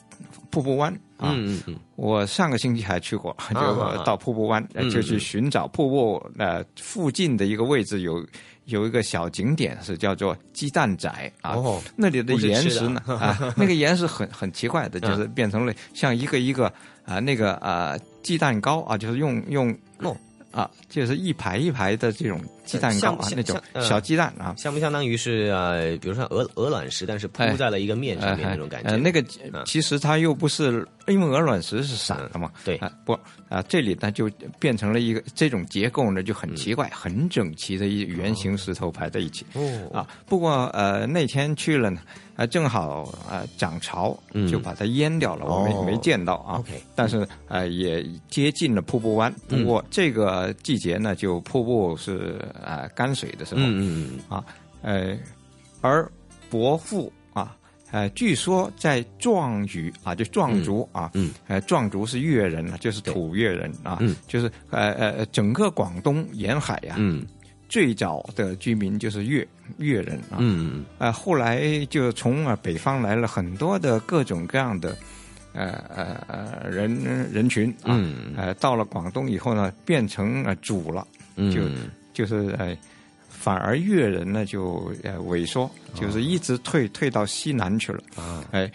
[0.50, 1.76] 瀑布湾啊，嗯嗯嗯。
[1.96, 8.26] 我上个星期还去过，就啊到瀑布湾，就去寻找瀑布呃附近的一个位置有
[8.64, 11.08] 有一个小景点是叫做鸡蛋仔
[11.42, 16.72] 啊，哦那里的岩石呢啊， 那个岩石很很奇怪的，就是变成了像一个一个
[17.04, 20.16] 啊那个啊鸡蛋糕啊，就是用用哦
[20.50, 28.90] 啊，就是一排一排的这种鸡蛋糕啊那种小鸡蛋啊，相不相当于是呃，比如说鹅鹅卵石，但是铺哎在了一个面上面那种感觉？
[28.90, 29.20] 呃，那个
[29.52, 32.50] 嗯其实它又不是，因为鹅卵石是散的嘛。
[32.64, 33.12] 对啊，不
[33.48, 34.28] 啊，这里呢就
[34.58, 39.46] 变成了一个这种结构呢就很奇怪，很整齐的一圆形石头排在一起。
[39.54, 42.00] 哦啊，不过呃那天去了呢，
[42.40, 44.48] 呃正好呃涨潮，嗯。
[44.48, 46.56] 就把它淹掉了，我没、哦没见到啊。
[46.58, 49.64] OK 但是呃也接近了瀑布湾，不嗯。
[49.66, 53.60] 过这个季节呢就瀑布是呃干水的时候。
[53.60, 54.42] 嗯嗯啊，
[54.80, 55.14] 呃，
[55.82, 56.10] 而
[56.48, 57.54] 伯父啊，
[57.90, 67.26] 呃，据说在壮语啊，就壮族啊，嗯，呃，壮族是越人啊，就是土越人啊，嗯，就是呃呃，整个广东沿海呀、嗯
[67.70, 69.46] 最早的居民就是越
[69.78, 70.84] 越人啊，嗯。
[70.98, 74.94] 呃，后来就从啊北方来了很多的各种各样的。
[75.52, 76.94] 呃呃呃，人
[77.32, 78.34] 人群啊，嗯。
[78.36, 81.04] 呃，到了广东以后呢，变成呃主了，
[81.34, 81.60] 嗯，就
[82.14, 82.76] 就是呃，
[83.28, 88.00] 反而越人呢就呃萎缩，就是一直退退到西南去了。
[88.14, 88.44] 啊。
[88.52, 88.70] 哎，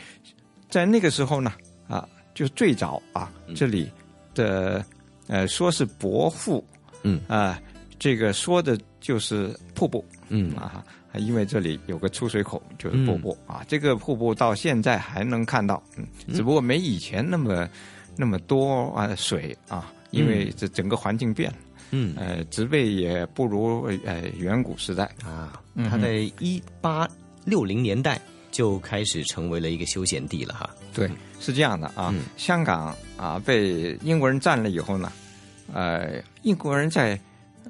[0.70, 1.54] 在那个时候呢，
[1.88, 3.56] 啊，就最早啊，嗯。
[3.56, 3.89] 这里
[4.34, 4.84] 的
[5.28, 6.62] 呃说是伯父，
[7.04, 7.22] 嗯。
[7.30, 7.58] 啊，
[8.00, 10.84] 这个说的就是瀑布嗯啊，
[11.18, 13.64] 因为这里有个出水口，就是瀑布、啊。
[13.68, 17.70] 这个瀑布到现在还能看到，嗯，只不过没以前那么
[18.18, 21.58] 那么多啊水啊，因为这整个环境变了。
[21.91, 25.04] 嗯呃，植被也不如呃远古时代。
[25.24, 27.08] 啊，嗯它在一八
[27.46, 28.20] 六零年代
[28.52, 30.70] 就开始成为了一个休闲地了哈。
[30.93, 32.10] 对，是这样的啊。
[32.12, 35.12] 嗯香港啊被英国人占了以后呢，
[35.72, 37.18] 呃，英国人在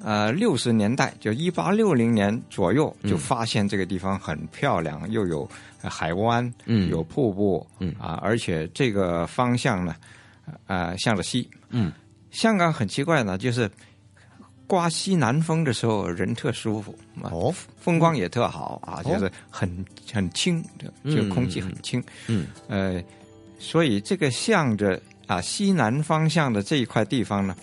[0.04, 3.10] 呃六十年代，就一八六零年左右嗯。
[3.10, 5.48] 就发现这个地方很漂亮，又有
[5.82, 6.88] 呃海湾，嗯。
[6.90, 7.94] 有瀑布，嗯。
[7.98, 9.94] 啊，而且这个方向呢，
[10.66, 11.48] 呃，向着西。
[11.70, 11.92] 嗯，
[12.30, 13.70] 香港很奇怪呢，就是
[14.66, 19.12] 刮西南风的时候人特舒服啊，哦，风光也特好啊，哦。
[19.12, 20.62] 就是很很清，
[21.04, 22.02] 就就空气很轻。
[22.26, 22.46] 嗯。
[22.68, 23.02] 呃，
[23.58, 27.56] 所以这个向着啊西南方向的这一块地方呢，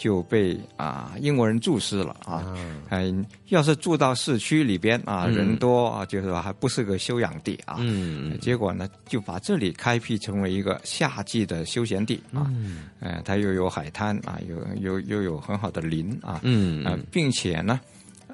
[0.00, 2.42] 就被啊英国人注视了啊。
[2.88, 7.76] 嗯、要是住到市区里边啊，嗯人多啊，就是说还不是个休养地啊。
[7.80, 12.48] 嗯结果呢，就把这里开辟成为一个夏季的休闲地啊。
[12.48, 16.40] 嗯呃，它又有海滩啊，有有又有很好的林啊。
[16.44, 17.78] 嗯啊，并且呢，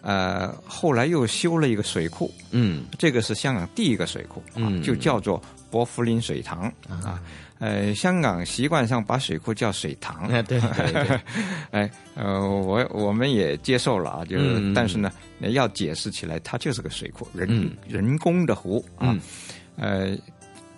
[0.06, 2.84] 呃，后来又修了一个水库，嗯。
[2.96, 4.80] 这个是香港第一个水库啊，嗯。
[4.80, 7.20] 就叫做伯福林水塘啊。
[7.58, 11.20] 呃，香港习惯上把水库叫水塘，哎对对对，
[11.72, 17.72] 哎，呃，我我们也接受了啊，就是，嗯但是呢，要解释起来，它就是个水库，人、嗯。
[17.88, 19.16] 人工的湖啊，
[19.76, 20.16] 呃，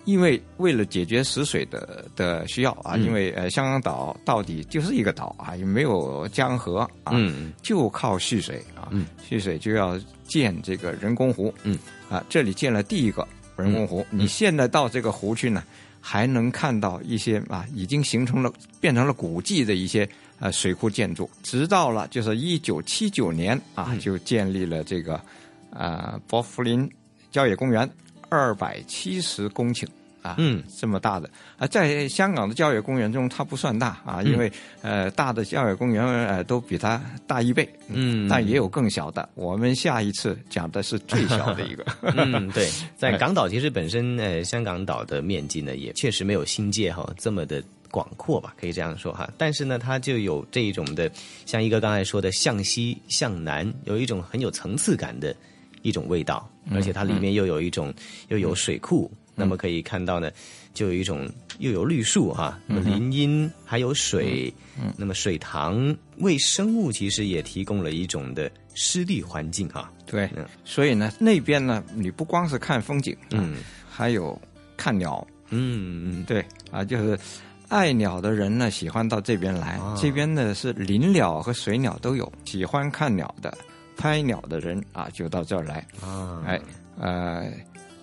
[0.09, 3.03] 因为为了解决食水的的需要啊，嗯。
[3.03, 7.53] 因为呃，香港岛到底就是一个岛啊，也没有江河啊，嗯。
[7.61, 9.05] 就靠蓄水啊，嗯。
[9.23, 11.77] 蓄水就要建这个人工湖，嗯。
[12.09, 15.63] 啊，这里建了第一个人工湖，你现在到这个湖去呢，
[16.01, 18.51] 还能看到一些啊，已经形成了
[18.81, 25.21] 变成了古迹的一些呃水库建筑，直到了就是一九七九年啊，就建立了这个
[25.69, 26.89] 呃伯福林
[27.29, 27.87] 郊野公园
[28.29, 29.87] 二百七十公顷
[30.21, 31.29] 啊，嗯，这么大的。
[31.57, 34.51] 啊，在香港的郊野公园中，它不算大啊，因为
[34.81, 39.27] 呃，大的郊野公园呃都比它大一倍，嗯但也有更小的。
[39.35, 42.67] 我们下一次讲的是最小的一个， 嗯，对，
[42.97, 43.17] 在哎。
[43.17, 47.61] 港岛其实本身呃，香港岛的面积呢也确实没有新界哈这么的
[47.91, 49.29] 广阔吧，可以这样说哈。
[49.37, 51.11] 但是呢，它就有这一种的，
[51.45, 55.35] 像一个刚才说的向西向南，有一种很有层次感的
[55.81, 57.93] 一种味道，而且它里面又有一种、
[58.27, 60.29] 又有水库，那么可以看到呢，
[60.73, 61.27] 就有一种
[61.59, 64.53] 又有绿树哈，那么林荫还有水，
[64.97, 69.91] 那么水塘为生物其实也提供了一种的湿地环境哈。
[70.05, 73.57] 对嗯，所以呢，那边呢，你不光是看风景，嗯。
[73.89, 74.39] 还有
[74.77, 76.23] 看鸟，嗯嗯。
[76.23, 77.19] 对啊，就是
[77.67, 79.73] 爱鸟的人呢，喜欢到这边来。
[79.73, 79.93] 啊。
[79.99, 83.55] 这边呢是林鸟和水鸟都有，喜欢看鸟的、
[83.97, 85.85] 拍鸟的人啊，就到这儿来。
[86.01, 86.57] 啊，哎，
[86.97, 87.51] 呃，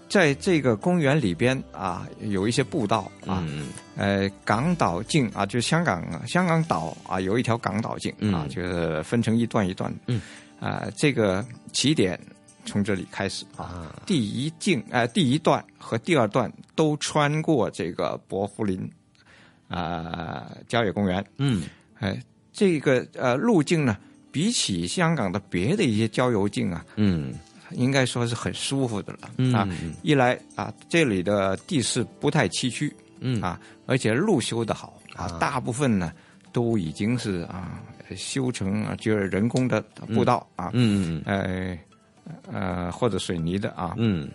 [0.08, 9.92] 在这个公园里边啊，有一些步道啊，嗯呃，港岛径啊，就是香港香港岛啊，有一条港岛径啊，嗯就是分成一段一段。
[10.06, 10.20] 嗯，
[10.60, 12.18] 啊、这个起点
[12.64, 13.64] 从这里开始啊。
[13.64, 18.88] 啊第一径，呃，第一段和第二段都穿过这个伯福林
[19.68, 21.24] 啊、郊野公园。
[21.38, 21.64] 嗯
[21.98, 23.96] 哎，这个呃路径呢，
[24.30, 27.34] 比起香港的别的一些郊游径啊，嗯
[27.72, 29.68] 应该说是很舒服的了、嗯啊。
[30.02, 33.40] 一来啊，这里的地势不太崎岖嗯。
[33.40, 36.12] 啊，而且路修得好啊啊，大部分呢
[36.52, 37.82] 都已经是啊
[38.16, 39.80] 修成啊就是人工的
[40.14, 41.78] 步道啊，嗯嗯。
[42.44, 44.28] 呃呃或者水泥的啊，嗯。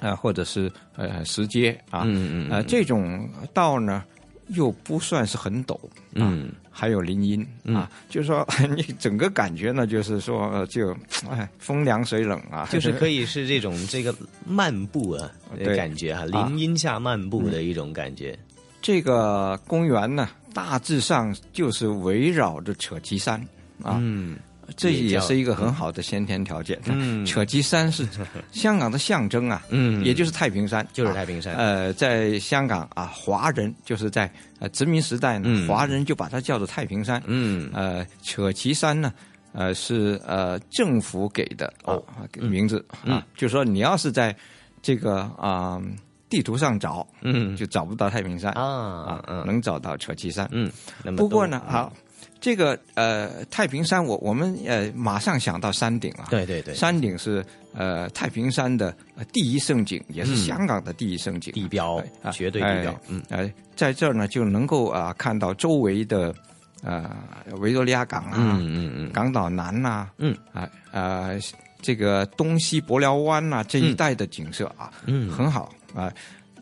[0.00, 2.50] 呃或者是呃石阶啊，嗯嗯。
[2.50, 4.04] 呃这种道呢
[4.48, 5.80] 又不算是很陡啊。
[6.14, 8.46] 嗯还有林荫啊，就是说
[8.76, 10.94] 你整个感觉呢，就是说呃就
[11.30, 14.14] 哎风凉水冷啊，就是可以是这种这个
[14.46, 18.38] 漫步啊 的感觉哈，林荫下漫步的一种感觉。
[18.82, 23.40] 这个公园呢，大致上就是围绕着扯旗山
[23.82, 24.36] 啊，嗯
[24.76, 26.80] 这也是一个很好的先天条件。
[26.86, 27.24] 嗯。
[27.24, 28.06] 扯旗山是
[28.52, 30.04] 香港的象征啊，嗯。
[30.04, 31.54] 也就是太平山，就是啊太平山。
[31.54, 35.68] 呃，在香港啊，华人就是在呃殖民时代呢，嗯。
[35.68, 37.22] 华人就把它叫做太平山。
[37.26, 37.70] 嗯。
[37.72, 39.12] 呃，扯旗山呢，
[39.52, 42.02] 呃是呃政府给的哦。
[42.08, 43.14] 啊名字嗯。
[43.14, 44.34] 啊，就说你要是在
[44.82, 45.80] 这个啊、
[46.28, 47.54] 地图上找，嗯。
[47.56, 49.44] 就找不到太平山啊嗯。
[49.46, 50.48] 能找到扯旗山。
[50.52, 50.70] 嗯，
[51.04, 51.92] 那么不过呢，好，
[52.40, 61.52] 这个呃太平山我我们呃马上想到山顶啊，对对对，山顶是呃太平山的呃第一胜景，也是嗯香港的第一胜景。
[61.52, 63.22] 地标绝对地标哎，嗯。
[63.30, 66.34] 呃，在这儿呢就能够啊、看到周围的
[66.82, 67.10] 呃
[67.58, 69.10] 维多利亚港啊，嗯嗯嗯。
[69.12, 70.36] 港岛南呐、嗯。
[70.52, 71.38] 啊呃
[71.82, 75.30] 这个东西伯辽湾呐、这一带的景色啊，嗯。
[75.30, 76.12] 很好啊、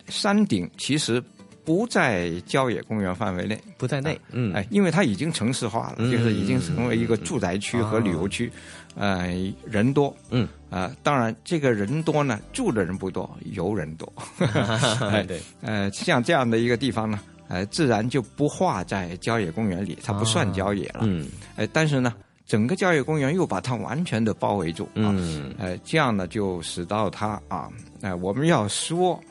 [0.09, 1.23] 山顶其实
[1.65, 4.53] 不在郊野公园范围内，不在内，嗯。
[4.53, 8.51] 哎，因为它已经城市化了，嗯就是已经成为一个住宅区和旅游区，
[8.97, 9.33] 呃，
[9.65, 10.47] 人多，嗯。
[10.71, 14.13] 啊、当然这个人多呢，住的人不多，游人多，
[15.09, 21.29] 哎对，呃，像这样的一个地方呢，呃，自然就不划在郊野公园里，它不算郊野了，嗯。
[21.55, 22.13] 哎，但是呢，
[22.45, 25.55] 整个郊野公园又把它完全的包围住，啊，嗯。
[25.59, 29.23] 呃，这样呢，就使到它啊，呃，我们要说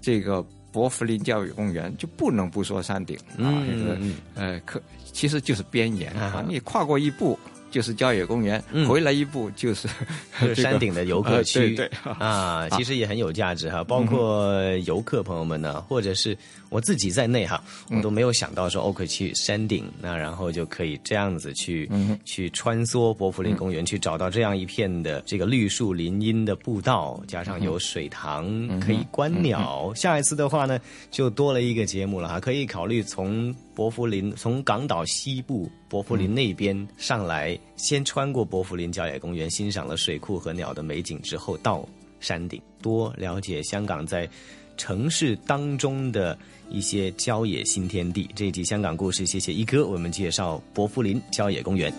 [0.00, 0.42] 这个
[0.76, 4.78] 伯福林教育公园，就不能不说山顶啊，嗯这个嗯呃，可
[5.10, 6.36] 其实就是边沿啊。
[6.36, 7.38] 啊，你跨过一步
[7.70, 8.86] 就是郊野公园，嗯。
[8.88, 9.88] 回来一步就是
[10.40, 12.12] 这个山顶的游客呃区，对对。
[12.18, 13.82] 啊， 其实也很有价值哈。
[13.84, 14.54] 包括
[14.86, 16.36] 游客朋友们呢，或者是
[16.68, 21.90] 我自己在内哈，我都没有想到说哦，可以去山顶，那然后就可以这样子去
[22.24, 29.92] 去穿梭伯福林公园，去找到这样一片的这个绿树林荫的步道，加上有水塘可以观鸟。
[29.94, 30.78] 下一次的话呢，
[31.10, 41.86] 就多了一个节目了哈，可以考虑从伯福林从港岛西部伯福林那边上来，先穿过伯福林郊野公园，欣赏了水库和鸟的美景之后，到
[42.18, 44.26] 山顶多了解香港在
[44.78, 46.38] 城市当中的
[46.70, 48.26] 一些郊野新天地。
[48.34, 51.92] 这一集香港故事，谢谢一哥为我们介绍伯福林郊野公园。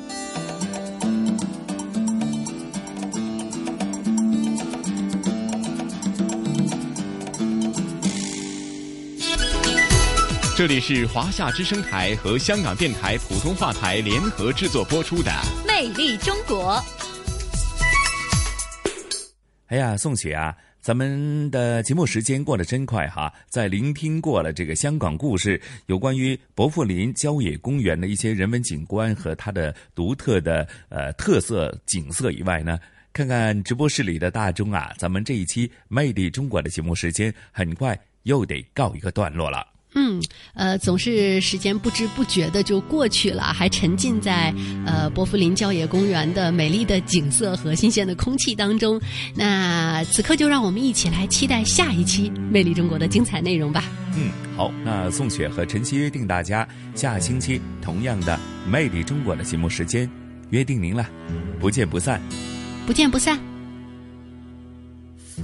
[10.58, 15.30] 这里是华夏之声台和香港电台普通话台联合制作播出的
[15.68, 16.84] 《魅力中国。
[19.68, 23.32] 哎呀，宋雪啊，咱们的节目时间过得真快哈！
[23.48, 32.80] 在聆听过了这个香港故事，有关于伯福林郊野公园的一些人文景观和它的独特的呃特色景色以外呢，
[33.14, 39.77] 看看直播室里的大钟啊，咱们这一期《魅力中国》的节目时间很快又得告一个段落了。
[40.00, 40.22] 嗯，
[40.54, 44.54] 呃，总是时间不知不觉的就过去了，还沉浸在
[44.86, 49.02] 呃波福林郊野公园的美丽的景色和新鲜的空气当中。
[49.34, 53.84] 那此刻就让我们一起来期待下一期《魅力中国》的精彩内容吧。
[54.16, 58.40] 嗯，好，那宋雪和晨曦约定大家下星期同样的
[58.70, 60.08] 《魅力中国》的节目时间，
[60.52, 61.10] 约定您了，
[61.60, 62.22] 不见不散，
[62.86, 63.57] 不见不散。